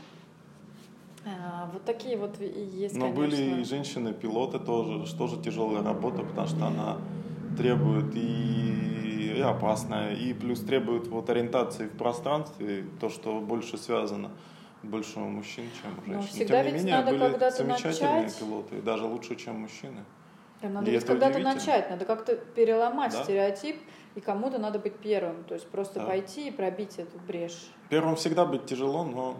а, 1.25 1.69
вот 1.71 1.85
такие 1.85 2.17
вот 2.17 2.39
есть, 2.41 2.95
Но 2.95 3.11
конечно. 3.11 3.21
были 3.21 3.61
и 3.61 3.63
женщины-пилоты 3.63 4.59
тоже, 4.59 5.05
что 5.05 5.27
же 5.27 5.41
тяжелая 5.41 5.81
работа, 5.81 6.23
потому 6.23 6.47
что 6.47 6.65
она 6.65 6.97
требует 7.57 8.13
и, 8.15 9.35
и 9.37 9.39
опасная, 9.39 10.13
и 10.15 10.33
плюс 10.33 10.59
требует 10.59 11.07
вот 11.07 11.29
ориентации 11.29 11.87
в 11.87 11.97
пространстве, 11.97 12.85
то, 12.99 13.07
что 13.09 13.39
больше 13.39 13.77
связано 13.77 14.31
больше 14.83 15.19
у 15.19 15.27
мужчин, 15.27 15.65
чем 15.81 15.91
у 15.97 16.05
женщин. 16.05 16.39
Но 16.39 16.45
Тем 16.45 16.65
не 16.65 16.71
менее, 16.71 16.97
надо 16.97 17.11
были 17.11 17.51
замечательные 17.51 18.23
начать. 18.23 18.39
пилоты, 18.39 18.81
даже 18.81 19.05
лучше, 19.05 19.35
чем 19.35 19.61
мужчины. 19.61 20.03
Да, 20.61 20.69
надо 20.69 20.91
ведь 20.91 21.03
когда-то 21.05 21.39
начать, 21.39 21.89
надо 21.89 22.05
как-то 22.05 22.35
переломать 22.35 23.11
да? 23.11 23.23
стереотип, 23.23 23.81
и 24.15 24.21
кому-то 24.21 24.59
надо 24.59 24.79
быть 24.79 24.95
первым, 24.95 25.43
то 25.43 25.55
есть 25.55 25.67
просто 25.67 25.99
да. 25.99 26.05
пойти 26.05 26.47
и 26.47 26.51
пробить 26.51 26.99
эту 26.99 27.17
брешь. 27.19 27.71
Первым 27.89 28.15
всегда 28.15 28.45
быть 28.45 28.65
тяжело, 28.65 29.03
но 29.03 29.37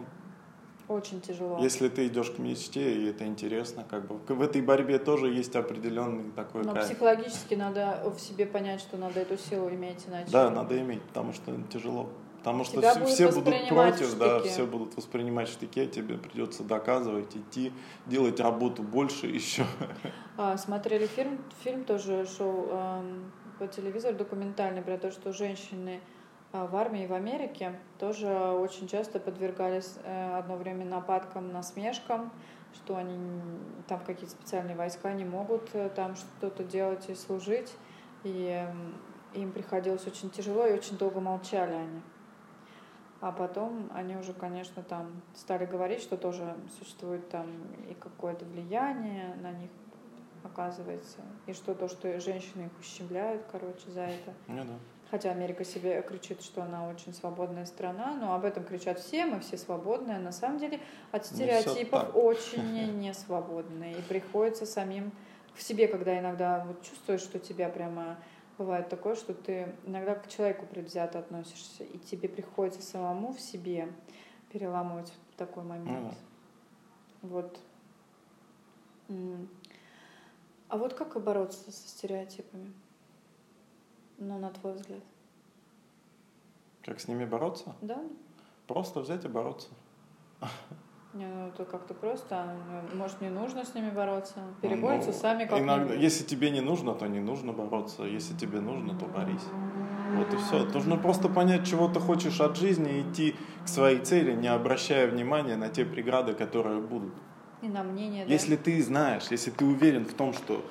очень 0.86 1.22
тяжело. 1.22 1.58
Если 1.60 1.88
ты 1.88 2.08
идешь 2.08 2.30
к 2.30 2.38
мечте, 2.38 2.92
и 2.92 3.06
это 3.08 3.24
интересно, 3.26 3.86
как 3.88 4.06
бы 4.06 4.34
в 4.34 4.42
этой 4.42 4.60
борьбе 4.60 4.98
тоже 4.98 5.28
есть 5.28 5.56
определенный 5.56 6.30
такой 6.32 6.62
Но 6.62 6.74
кайф. 6.74 6.86
психологически 6.86 7.54
надо 7.54 8.02
в 8.14 8.20
себе 8.20 8.44
понять, 8.44 8.80
что 8.80 8.98
надо 8.98 9.20
эту 9.20 9.38
силу 9.38 9.70
иметь 9.70 10.04
иначе. 10.06 10.30
Да, 10.30 10.50
надо 10.50 10.78
иметь, 10.78 11.02
потому 11.02 11.32
что 11.32 11.56
тяжело. 11.72 12.10
Потому 12.44 12.64
что 12.64 12.78
все, 12.82 13.06
все 13.06 13.32
будут 13.32 13.68
против, 13.68 14.18
да, 14.18 14.40
все 14.40 14.66
будут 14.66 14.94
воспринимать 14.98 15.48
штыки, 15.48 15.80
а 15.80 15.86
тебе 15.86 16.18
придется 16.18 16.62
доказывать, 16.62 17.34
идти, 17.34 17.72
делать 18.04 18.38
работу 18.38 18.82
больше 18.82 19.26
еще. 19.28 19.64
А, 20.36 20.58
смотрели 20.58 21.06
фильм, 21.06 21.38
фильм 21.62 21.84
тоже 21.84 22.26
шел 22.26 22.68
эм, 22.70 23.32
по 23.58 23.66
телевизору 23.66 24.14
документальный 24.18 24.82
про 24.82 24.98
то, 24.98 25.10
что 25.10 25.32
женщины 25.32 26.02
а, 26.52 26.66
в 26.66 26.76
армии 26.76 27.06
в 27.06 27.14
Америке 27.14 27.80
тоже 27.98 28.28
очень 28.28 28.88
часто 28.88 29.20
подвергались 29.20 29.94
э, 30.04 30.36
одно 30.36 30.56
время 30.56 30.84
нападкам, 30.84 31.50
насмешкам, 31.50 32.30
что 32.74 32.96
они 32.96 33.40
там 33.88 34.00
какие-то 34.00 34.32
специальные 34.32 34.76
войска 34.76 35.14
не 35.14 35.24
могут 35.24 35.70
э, 35.72 35.88
там 35.96 36.14
что-то 36.14 36.62
делать 36.62 37.08
и 37.08 37.14
служить, 37.14 37.72
и 38.22 38.66
им 39.32 39.50
приходилось 39.50 40.06
очень 40.06 40.28
тяжело 40.28 40.66
и 40.66 40.74
очень 40.74 40.98
долго 40.98 41.20
молчали 41.20 41.72
они. 41.72 42.02
А 43.24 43.32
потом 43.32 43.90
они 43.94 44.18
уже, 44.18 44.34
конечно, 44.34 44.82
там 44.82 45.22
стали 45.34 45.64
говорить, 45.64 46.02
что 46.02 46.18
тоже 46.18 46.54
существует 46.78 47.26
там 47.30 47.46
и 47.88 47.94
какое-то 47.94 48.44
влияние 48.44 49.34
на 49.36 49.50
них 49.50 49.70
оказывается, 50.42 51.20
и 51.46 51.54
что 51.54 51.74
то, 51.74 51.88
что 51.88 52.20
женщины 52.20 52.66
их 52.66 52.78
ущемляют, 52.78 53.46
короче, 53.50 53.90
за 53.90 54.02
это. 54.02 54.34
Ну, 54.46 54.64
да. 54.64 54.74
Хотя 55.10 55.30
Америка 55.30 55.64
себе 55.64 56.02
кричит, 56.02 56.42
что 56.42 56.62
она 56.62 56.86
очень 56.86 57.14
свободная 57.14 57.64
страна, 57.64 58.12
но 58.12 58.34
об 58.34 58.44
этом 58.44 58.62
кричат 58.62 58.98
все, 58.98 59.24
мы 59.24 59.40
все 59.40 59.56
свободные. 59.56 60.18
На 60.18 60.32
самом 60.32 60.58
деле 60.58 60.80
от 61.10 61.24
стереотипов 61.24 62.14
очень 62.14 62.98
не 62.98 63.14
свободные. 63.14 64.00
И 64.00 64.02
приходится 64.02 64.66
самим 64.66 65.12
в 65.54 65.62
себе, 65.62 65.88
когда 65.88 66.18
иногда 66.18 66.62
вот 66.66 66.82
чувствуешь, 66.82 67.22
что 67.22 67.38
тебя 67.38 67.70
прямо 67.70 68.18
бывает 68.58 68.88
такое, 68.88 69.14
что 69.14 69.34
ты 69.34 69.74
иногда 69.84 70.14
к 70.14 70.28
человеку 70.28 70.66
предвзято 70.66 71.18
относишься, 71.18 71.84
и 71.84 71.98
тебе 71.98 72.28
приходится 72.28 72.82
самому 72.82 73.32
в 73.32 73.40
себе 73.40 73.88
переламывать 74.52 75.12
такой 75.36 75.64
момент. 75.64 76.14
Mm. 76.14 76.16
Вот. 77.22 77.60
А 80.68 80.76
вот 80.76 80.94
как 80.94 81.22
бороться 81.22 81.70
со 81.70 81.88
стереотипами? 81.88 82.72
Ну, 84.18 84.38
на 84.38 84.50
твой 84.50 84.74
взгляд. 84.74 85.02
Как 86.82 87.00
с 87.00 87.08
ними 87.08 87.24
бороться? 87.24 87.74
Да. 87.80 88.02
Просто 88.66 89.00
взять 89.00 89.24
и 89.24 89.28
бороться. 89.28 89.68
Не, 91.14 91.26
ну 91.26 91.46
это 91.46 91.64
как-то 91.64 91.94
просто. 91.94 92.44
Ну, 92.92 92.98
может, 92.98 93.20
не 93.20 93.30
нужно 93.30 93.64
с 93.64 93.72
ними 93.74 93.90
бороться. 93.90 94.34
Переборются 94.60 95.10
ну, 95.10 95.16
сами 95.16 95.44
как 95.44 95.60
иногда, 95.60 95.94
Если 95.94 96.24
тебе 96.24 96.50
не 96.50 96.60
нужно, 96.60 96.94
то 96.94 97.06
не 97.06 97.20
нужно 97.20 97.52
бороться. 97.52 98.02
Если 98.02 98.34
тебе 98.34 98.60
нужно, 98.60 98.98
то 98.98 99.06
борись. 99.06 99.46
Вот 100.16 100.34
и 100.34 100.36
все. 100.36 100.64
Нужно 100.64 100.96
просто 100.96 101.28
понять, 101.28 101.66
чего 101.66 101.88
ты 101.88 102.00
хочешь 102.00 102.40
от 102.40 102.56
жизни, 102.56 102.98
и 102.98 103.02
идти 103.02 103.36
к 103.64 103.68
своей 103.68 104.00
цели, 104.00 104.32
не 104.32 104.48
обращая 104.48 105.06
внимания 105.06 105.56
на 105.56 105.68
те 105.68 105.84
преграды, 105.84 106.34
которые 106.34 106.80
будут. 106.80 107.14
И 107.62 107.68
на 107.68 107.84
мнение, 107.84 108.26
да? 108.26 108.32
Если 108.32 108.56
ты 108.56 108.82
знаешь, 108.82 109.24
если 109.30 109.50
ты 109.50 109.64
уверен 109.64 110.04
в 110.04 110.14
том, 110.14 110.32
что 110.32 110.64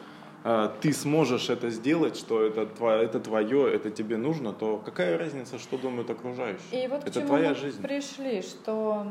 э, 0.43 0.69
ты 0.81 0.91
сможешь 0.91 1.49
это 1.49 1.69
сделать, 1.69 2.17
что 2.17 2.43
это, 2.43 2.65
твое, 2.65 3.03
это 3.03 3.21
твое, 3.21 3.73
это 3.73 3.89
тебе 3.89 4.17
нужно, 4.17 4.51
то 4.51 4.77
какая 4.77 5.17
разница, 5.17 5.57
что 5.57 5.77
думают 5.77 6.09
окружающие? 6.09 6.85
И 6.85 6.87
вот 6.87 7.01
это 7.01 7.09
к 7.09 7.13
чему 7.13 7.27
твоя 7.27 7.49
мы 7.49 7.55
жизнь. 7.55 7.81
пришли, 7.81 8.41
что 8.41 9.07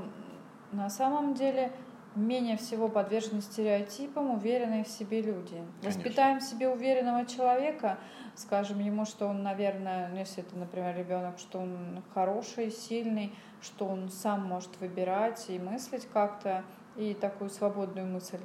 на 0.73 0.91
самом 0.91 1.35
деле 1.35 1.73
менее 2.15 2.57
всего 2.57 2.89
подвержены 2.89 3.41
стереотипам 3.41 4.31
уверенные 4.31 4.85
в 4.85 4.89
себе 4.89 5.23
люди. 5.23 5.63
Конечно. 5.81 6.03
Воспитаем 6.03 6.41
в 6.41 6.43
себе 6.43 6.69
уверенного 6.69 7.27
человека, 7.27 7.99
скажем 8.35 8.81
ему, 8.81 9.05
что 9.05 9.27
он, 9.27 9.43
наверное, 9.43 10.09
ну, 10.09 10.19
если 10.19 10.43
это, 10.43 10.57
например, 10.57 10.97
ребенок, 10.97 11.39
что 11.39 11.61
он 11.61 12.03
хороший, 12.13 12.71
сильный, 12.71 13.33
что 13.61 13.87
он 13.87 14.11
сам 14.11 14.47
может 14.47 14.79
выбирать 14.81 15.49
и 15.49 15.59
мыслить 15.59 16.07
как-то, 16.13 16.65
и 16.97 17.15
такую 17.15 17.49
свободную 17.49 18.07
мысль, 18.07 18.41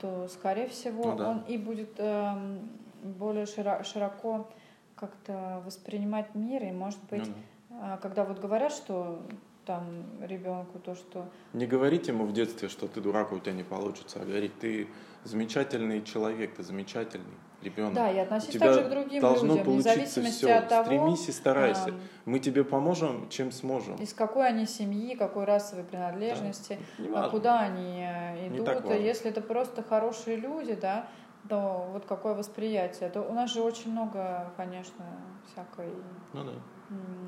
то, 0.00 0.26
скорее 0.28 0.68
всего, 0.68 1.12
ну, 1.12 1.16
да. 1.16 1.30
он 1.30 1.38
и 1.42 1.56
будет 1.56 1.94
э, 1.98 2.58
более 3.04 3.46
широко 3.46 4.48
как-то 4.96 5.62
воспринимать 5.64 6.34
мир, 6.34 6.64
и, 6.64 6.72
может 6.72 7.02
быть, 7.04 7.28
ну, 7.28 7.34
да. 7.78 7.96
когда 7.98 8.24
вот 8.24 8.40
говорят, 8.40 8.72
что 8.72 9.22
там 9.68 10.06
ребенку 10.22 10.78
то, 10.78 10.94
что... 10.94 11.28
Не 11.52 11.66
говорить 11.66 12.08
ему 12.08 12.24
в 12.24 12.32
детстве, 12.32 12.70
что 12.70 12.88
ты 12.88 13.02
дурак, 13.02 13.32
у 13.32 13.38
тебя 13.38 13.52
не 13.52 13.64
получится, 13.64 14.18
а 14.22 14.24
говорить, 14.24 14.58
ты 14.58 14.88
замечательный 15.24 16.02
человек, 16.02 16.54
ты 16.54 16.62
замечательный 16.62 17.36
ребенок. 17.60 17.92
Да, 17.92 18.10
и 18.10 18.16
относись 18.16 18.58
также 18.58 18.84
к 18.84 18.88
другим 18.88 19.20
должно 19.20 19.56
людям, 19.56 19.82
зависимости 19.82 20.46
все. 20.46 20.54
от 20.54 20.68
того... 20.70 20.84
Стремись 20.84 21.28
и 21.28 21.32
старайся. 21.32 21.90
А, 21.90 21.94
Мы 22.24 22.38
тебе 22.38 22.64
поможем, 22.64 23.28
чем 23.28 23.52
сможем. 23.52 23.96
Из 23.96 24.14
какой 24.14 24.48
они 24.48 24.64
семьи, 24.64 25.14
какой 25.14 25.44
расовой 25.44 25.84
принадлежности, 25.84 26.78
да, 26.96 27.28
куда 27.28 27.60
они 27.60 28.06
идут. 28.48 28.90
Если 28.90 29.30
это 29.30 29.42
просто 29.42 29.82
хорошие 29.82 30.36
люди, 30.36 30.74
да, 30.74 31.10
то 31.46 31.90
вот 31.92 32.06
какое 32.06 32.32
восприятие. 32.34 33.10
То 33.10 33.20
у 33.20 33.34
нас 33.34 33.52
же 33.52 33.60
очень 33.60 33.92
много, 33.92 34.50
конечно, 34.56 35.04
всякой... 35.52 35.92
Ну 36.32 36.44
да 36.44 36.52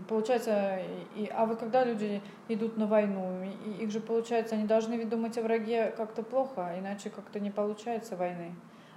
Получается, 0.08 0.80
и, 1.14 1.30
а 1.32 1.44
вот 1.44 1.58
когда 1.58 1.84
люди 1.84 2.22
идут 2.48 2.76
на 2.76 2.86
войну, 2.86 3.44
и, 3.44 3.84
их 3.84 3.90
же, 3.90 4.00
получается, 4.00 4.54
они 4.54 4.64
должны 4.64 4.94
ведь 4.94 5.08
думать 5.08 5.36
о 5.38 5.42
враге 5.42 5.92
как-то 5.96 6.22
плохо, 6.22 6.74
иначе 6.78 7.10
как-то 7.10 7.38
не 7.40 7.50
получается 7.50 8.16
войны. 8.16 8.54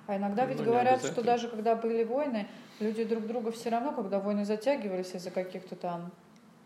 А 0.07 0.17
иногда 0.17 0.45
ведь 0.45 0.59
ну, 0.59 0.65
говорят, 0.65 1.03
что 1.03 1.21
даже 1.21 1.49
когда 1.49 1.75
были 1.75 2.03
войны, 2.03 2.47
люди 2.79 3.03
друг 3.03 3.27
друга 3.27 3.51
все 3.51 3.69
равно, 3.69 3.91
когда 3.91 4.19
войны 4.19 4.45
затягивались 4.45 5.13
из-за 5.13 5.31
каких-то 5.31 5.75
там 5.75 6.11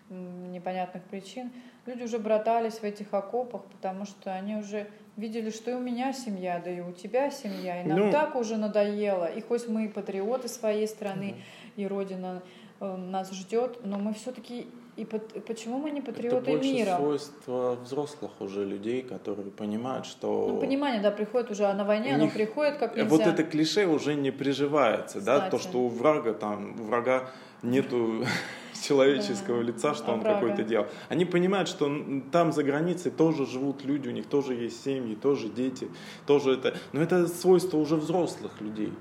непонятных 0.10 1.04
причин, 1.04 1.52
люди 1.86 2.04
уже 2.04 2.20
братались 2.20 2.76
в 2.76 2.84
этих 2.84 3.14
окопах, 3.14 3.64
потому 3.66 4.06
что 4.06 4.34
они 4.34 4.56
уже 4.56 4.88
видели, 5.18 5.50
что 5.50 5.72
и 5.72 5.74
у 5.74 5.80
меня 5.80 6.14
семья, 6.14 6.62
да 6.64 6.72
и 6.72 6.80
у 6.80 6.92
тебя 6.92 7.30
семья, 7.32 7.82
и 7.82 7.86
нам 7.86 8.00
ну, 8.00 8.12
так 8.12 8.36
уже 8.36 8.58
надоело. 8.58 9.26
И 9.26 9.42
хоть 9.42 9.68
мы 9.68 9.90
патриоты 9.90 10.48
своей 10.48 10.88
страны, 10.88 11.32
угу. 11.32 11.42
и 11.76 11.88
Родина 11.88 12.42
нас 12.80 13.32
ждет, 13.32 13.80
но 13.84 13.98
мы 13.98 14.14
все-таки 14.14 14.68
и 14.98 15.06
почему 15.06 15.78
мы 15.78 15.92
не 15.92 16.02
патриоты 16.02 16.38
Это 16.38 16.52
больше 16.52 16.74
мира? 16.74 16.96
свойство 16.98 17.78
взрослых 17.84 18.32
уже 18.40 18.66
людей, 18.66 19.04
которые 19.04 19.52
понимают, 19.52 20.08
что... 20.08 20.50
Ну, 20.54 20.60
понимание, 20.60 21.00
да, 21.02 21.12
приходит 21.12 21.52
уже, 21.52 21.66
а 21.66 21.74
на 21.76 21.86
войне 21.86 22.16
оно 22.16 22.28
приходит 22.30 22.78
как 22.78 22.96
нельзя. 22.96 23.08
Вот 23.08 23.22
это 23.22 23.44
клише 23.44 23.86
уже 23.86 24.16
не 24.16 24.32
приживается, 24.32 25.20
Кстати. 25.20 25.26
да, 25.26 25.50
то, 25.52 25.60
что 25.60 25.82
у 25.82 25.88
врага 25.88 26.34
там, 26.34 26.82
у 26.82 26.86
врага 26.86 27.30
нету 27.62 28.26
человеческого 28.84 29.62
лица, 29.62 29.94
что 29.94 30.14
он 30.14 30.22
какой-то 30.22 30.64
делал. 30.64 30.88
Они 31.10 31.26
понимают, 31.26 31.70
что 31.70 31.92
там 32.32 32.52
за 32.52 32.64
границей 32.64 33.12
тоже 33.12 33.46
живут 33.46 33.86
люди, 33.86 34.08
у 34.08 34.12
них 34.12 34.26
тоже 34.26 34.56
есть 34.56 34.84
семьи, 34.84 35.14
тоже 35.14 35.50
дети, 35.50 35.90
тоже 36.26 36.54
это. 36.54 36.76
Но 36.92 37.02
это 37.02 37.28
свойство 37.28 37.78
уже 37.78 37.98
взрослых 37.98 38.60
людей, 38.62 38.94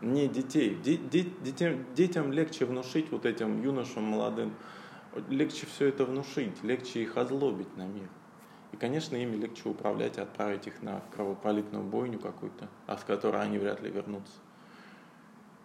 не 0.00 0.28
детей. 0.28 0.74
Детям, 0.74 1.84
детям 1.94 2.32
легче 2.32 2.64
внушить 2.64 3.10
вот 3.10 3.26
этим 3.26 3.62
юношам 3.62 4.04
молодым, 4.04 4.54
легче 5.28 5.66
все 5.66 5.88
это 5.88 6.04
внушить, 6.04 6.62
легче 6.62 7.02
их 7.02 7.16
озлобить 7.16 7.76
на 7.76 7.86
мир. 7.86 8.08
И, 8.72 8.76
конечно, 8.76 9.16
ими 9.16 9.36
легче 9.36 9.68
управлять 9.68 10.18
и 10.18 10.20
отправить 10.20 10.66
их 10.66 10.82
на 10.82 11.00
кровопролитную 11.14 11.84
бойню 11.84 12.18
какую-то, 12.18 12.68
а 12.86 12.96
с 12.96 13.04
которой 13.04 13.40
они 13.40 13.58
вряд 13.58 13.80
ли 13.82 13.90
вернутся. 13.90 14.34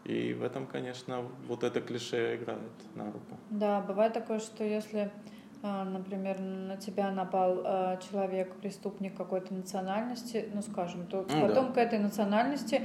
И 0.05 0.33
в 0.33 0.43
этом, 0.43 0.65
конечно, 0.65 1.23
вот 1.47 1.63
это 1.63 1.81
клише 1.81 2.35
играет 2.35 2.71
на 2.95 3.05
руку. 3.05 3.37
Да, 3.49 3.81
бывает 3.81 4.13
такое, 4.13 4.39
что 4.39 4.63
если, 4.63 5.11
а, 5.61 5.83
например, 5.83 6.39
на 6.39 6.77
тебя 6.77 7.11
напал 7.11 7.61
а, 7.63 7.97
человек, 7.97 8.55
преступник 8.55 9.15
какой-то 9.15 9.53
национальности, 9.53 10.49
ну, 10.53 10.61
скажем, 10.61 11.05
то 11.07 11.25
ну, 11.29 11.47
потом 11.47 11.67
да. 11.67 11.73
к 11.73 11.77
этой 11.77 11.99
национальности 11.99 12.81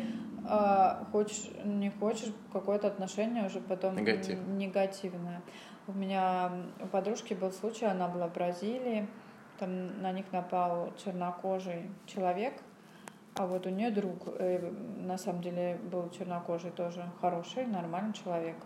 а, 0.47 1.05
хочешь, 1.13 1.51
не 1.65 1.91
хочешь, 1.91 2.33
какое-то 2.53 2.87
отношение 2.89 3.47
уже 3.47 3.61
потом 3.61 3.97
Негатив. 3.97 4.39
негативное. 4.47 5.43
У 5.87 5.93
меня 5.93 6.53
у 6.81 6.87
подружки 6.87 7.35
был 7.35 7.53
случай, 7.53 7.87
она 7.87 8.09
была 8.09 8.29
в 8.29 8.33
Бразилии, 8.33 9.07
там 9.59 10.01
на 10.01 10.13
них 10.13 10.27
напал 10.33 10.93
чернокожий 11.03 11.91
человек, 12.07 12.55
а 13.35 13.47
вот 13.47 13.67
у 13.67 13.71
нее 13.71 13.91
друг, 13.91 14.29
э, 14.39 14.71
на 14.99 15.19
самом 15.19 15.43
деле, 15.43 15.79
был 15.91 16.09
чернокожий 16.11 16.71
тоже 16.71 17.05
хороший, 17.21 17.67
нормальный 17.67 18.13
человек. 18.13 18.57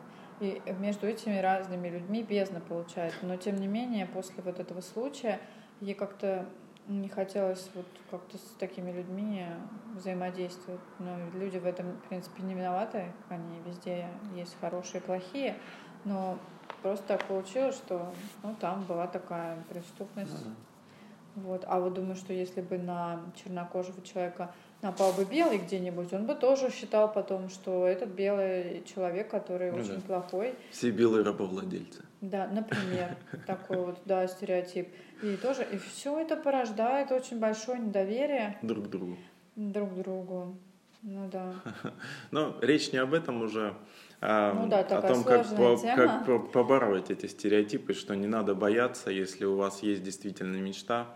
И 0.40 0.62
между 0.78 1.06
этими 1.06 1.38
разными 1.38 1.88
людьми 1.88 2.22
бездна 2.22 2.60
получается. 2.60 3.18
Но 3.22 3.36
тем 3.36 3.56
не 3.56 3.66
менее, 3.66 4.06
после 4.06 4.42
вот 4.42 4.60
этого 4.60 4.80
случая, 4.82 5.40
ей 5.80 5.94
как-то 5.94 6.46
не 6.88 7.08
хотелось 7.08 7.70
вот 7.74 7.86
как-то 8.10 8.38
с 8.38 8.56
такими 8.58 8.90
людьми 8.90 9.46
взаимодействовать. 9.94 10.80
Но 10.98 11.16
люди 11.34 11.58
в 11.58 11.66
этом, 11.66 11.92
в 11.92 12.08
принципе, 12.08 12.42
не 12.42 12.54
виноваты. 12.54 13.12
Они 13.28 13.60
везде 13.66 14.08
есть 14.34 14.56
хорошие 14.60 15.00
и 15.00 15.04
плохие. 15.04 15.56
Но 16.04 16.38
просто 16.82 17.06
так 17.06 17.24
получилось, 17.24 17.76
что 17.76 18.12
ну, 18.42 18.56
там 18.58 18.84
была 18.84 19.06
такая 19.06 19.62
преступность. 19.68 20.32
Mm-hmm. 20.32 21.42
Вот. 21.42 21.64
А 21.68 21.78
вот 21.78 21.94
думаю, 21.94 22.16
что 22.16 22.32
если 22.32 22.62
бы 22.62 22.78
на 22.78 23.20
чернокожего 23.36 24.02
человека 24.02 24.52
напал 24.82 25.12
бы 25.12 25.24
белый 25.24 25.58
где-нибудь, 25.58 26.12
он 26.12 26.26
бы 26.26 26.34
тоже 26.34 26.70
считал 26.70 27.12
потом, 27.12 27.48
что 27.48 27.86
этот 27.86 28.10
белый 28.10 28.82
человек, 28.84 29.30
который 29.30 29.72
ну, 29.72 29.78
очень 29.78 29.96
да. 29.96 30.00
плохой. 30.00 30.54
Все 30.70 30.90
белые 30.90 31.24
рабовладельцы. 31.24 32.04
Да, 32.20 32.48
например, 32.48 33.16
такой 33.46 33.78
вот, 33.78 33.98
да, 34.04 34.26
стереотип. 34.28 34.88
И 35.22 35.36
тоже, 35.36 35.66
и 35.70 35.78
все 35.78 36.18
это 36.18 36.36
порождает 36.36 37.10
очень 37.10 37.38
большое 37.38 37.80
недоверие. 37.80 38.58
Друг 38.62 38.86
к 38.86 38.88
другу. 38.88 39.16
Друг 39.56 39.90
к 39.90 39.94
другу. 39.94 40.58
Ну 41.02 41.28
да. 41.30 41.54
Но 42.30 42.56
речь 42.60 42.92
не 42.92 42.98
об 42.98 43.14
этом 43.14 43.42
уже, 43.42 43.74
а 44.20 44.52
ну, 44.52 44.68
да, 44.68 44.80
о 44.80 45.02
том, 45.02 45.22
как, 45.22 45.46
по, 45.56 45.76
как 45.76 46.50
побороть 46.52 47.10
эти 47.10 47.26
стереотипы, 47.26 47.94
что 47.94 48.14
не 48.14 48.26
надо 48.26 48.54
бояться, 48.54 49.10
если 49.10 49.44
у 49.44 49.56
вас 49.56 49.82
есть 49.82 50.02
действительно 50.02 50.56
мечта, 50.56 51.06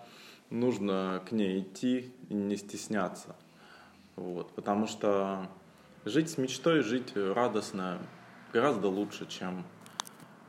нужно 0.50 1.22
к 1.28 1.32
ней 1.32 1.60
идти 1.60 2.12
и 2.28 2.34
не 2.34 2.56
стесняться. 2.56 3.34
Вот, 4.16 4.52
потому 4.54 4.86
что 4.86 5.48
жить 6.04 6.30
с 6.30 6.38
мечтой, 6.38 6.80
жить 6.80 7.12
радостно 7.16 7.98
гораздо 8.52 8.88
лучше, 8.88 9.26
чем 9.26 9.64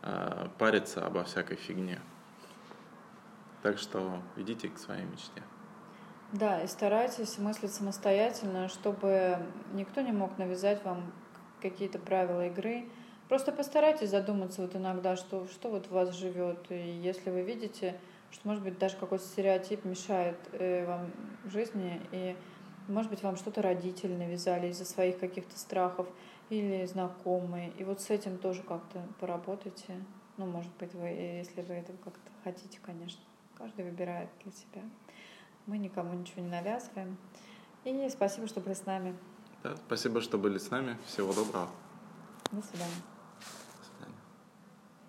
э, 0.01 0.47
париться 0.57 1.05
обо 1.05 1.23
всякой 1.23 1.57
фигне. 1.57 1.99
Так 3.61 3.77
что 3.77 4.21
идите 4.35 4.69
к 4.69 4.77
своей 4.77 5.05
мечте. 5.05 5.41
Да, 6.33 6.61
и 6.61 6.67
старайтесь 6.67 7.37
мыслить 7.37 7.71
самостоятельно, 7.73 8.67
чтобы 8.67 9.37
никто 9.73 10.01
не 10.01 10.11
мог 10.11 10.37
навязать 10.37 10.83
вам 10.83 11.13
какие-то 11.61 11.99
правила 11.99 12.47
игры. 12.47 12.85
Просто 13.29 13.51
постарайтесь 13.51 14.09
задуматься 14.09 14.61
вот 14.61 14.75
иногда, 14.75 15.15
что, 15.15 15.47
что 15.47 15.69
вот 15.69 15.85
в 15.85 15.91
вас 15.91 16.13
живет. 16.13 16.65
И 16.69 16.99
если 17.03 17.29
вы 17.29 17.43
видите, 17.43 17.99
что, 18.31 18.47
может 18.47 18.63
быть, 18.63 18.77
даже 18.79 18.97
какой-то 18.97 19.23
стереотип 19.23 19.85
мешает 19.85 20.37
э, 20.51 20.85
вам 20.85 21.11
жизни, 21.45 22.01
и, 22.11 22.35
может 22.87 23.09
быть, 23.09 23.23
вам 23.23 23.35
что-то 23.35 23.61
родители 23.61 24.15
навязали 24.15 24.67
из-за 24.67 24.85
своих 24.85 25.19
каких-то 25.19 25.57
страхов 25.57 26.07
или 26.49 26.85
знакомые, 26.85 27.71
и 27.77 27.83
вот 27.83 28.01
с 28.01 28.09
этим 28.09 28.37
тоже 28.37 28.61
как-то 28.63 29.01
поработайте. 29.19 30.03
Ну, 30.37 30.45
может 30.45 30.71
быть, 30.77 30.93
вы, 30.93 31.07
если 31.07 31.61
вы 31.61 31.75
это 31.75 31.93
как-то 32.03 32.31
хотите, 32.43 32.79
конечно. 32.81 33.21
Каждый 33.57 33.85
выбирает 33.85 34.29
для 34.43 34.51
себя. 34.51 34.81
Мы 35.67 35.77
никому 35.77 36.13
ничего 36.13 36.41
не 36.41 36.49
навязываем. 36.49 37.17
И 37.85 38.09
спасибо, 38.09 38.47
что 38.47 38.59
были 38.59 38.73
с 38.73 38.85
нами. 38.85 39.15
Да, 39.63 39.75
спасибо, 39.77 40.21
что 40.21 40.37
были 40.37 40.57
с 40.57 40.69
нами. 40.71 40.97
Всего 41.05 41.33
доброго. 41.33 41.69
До 42.51 42.61
свидания. 42.61 43.12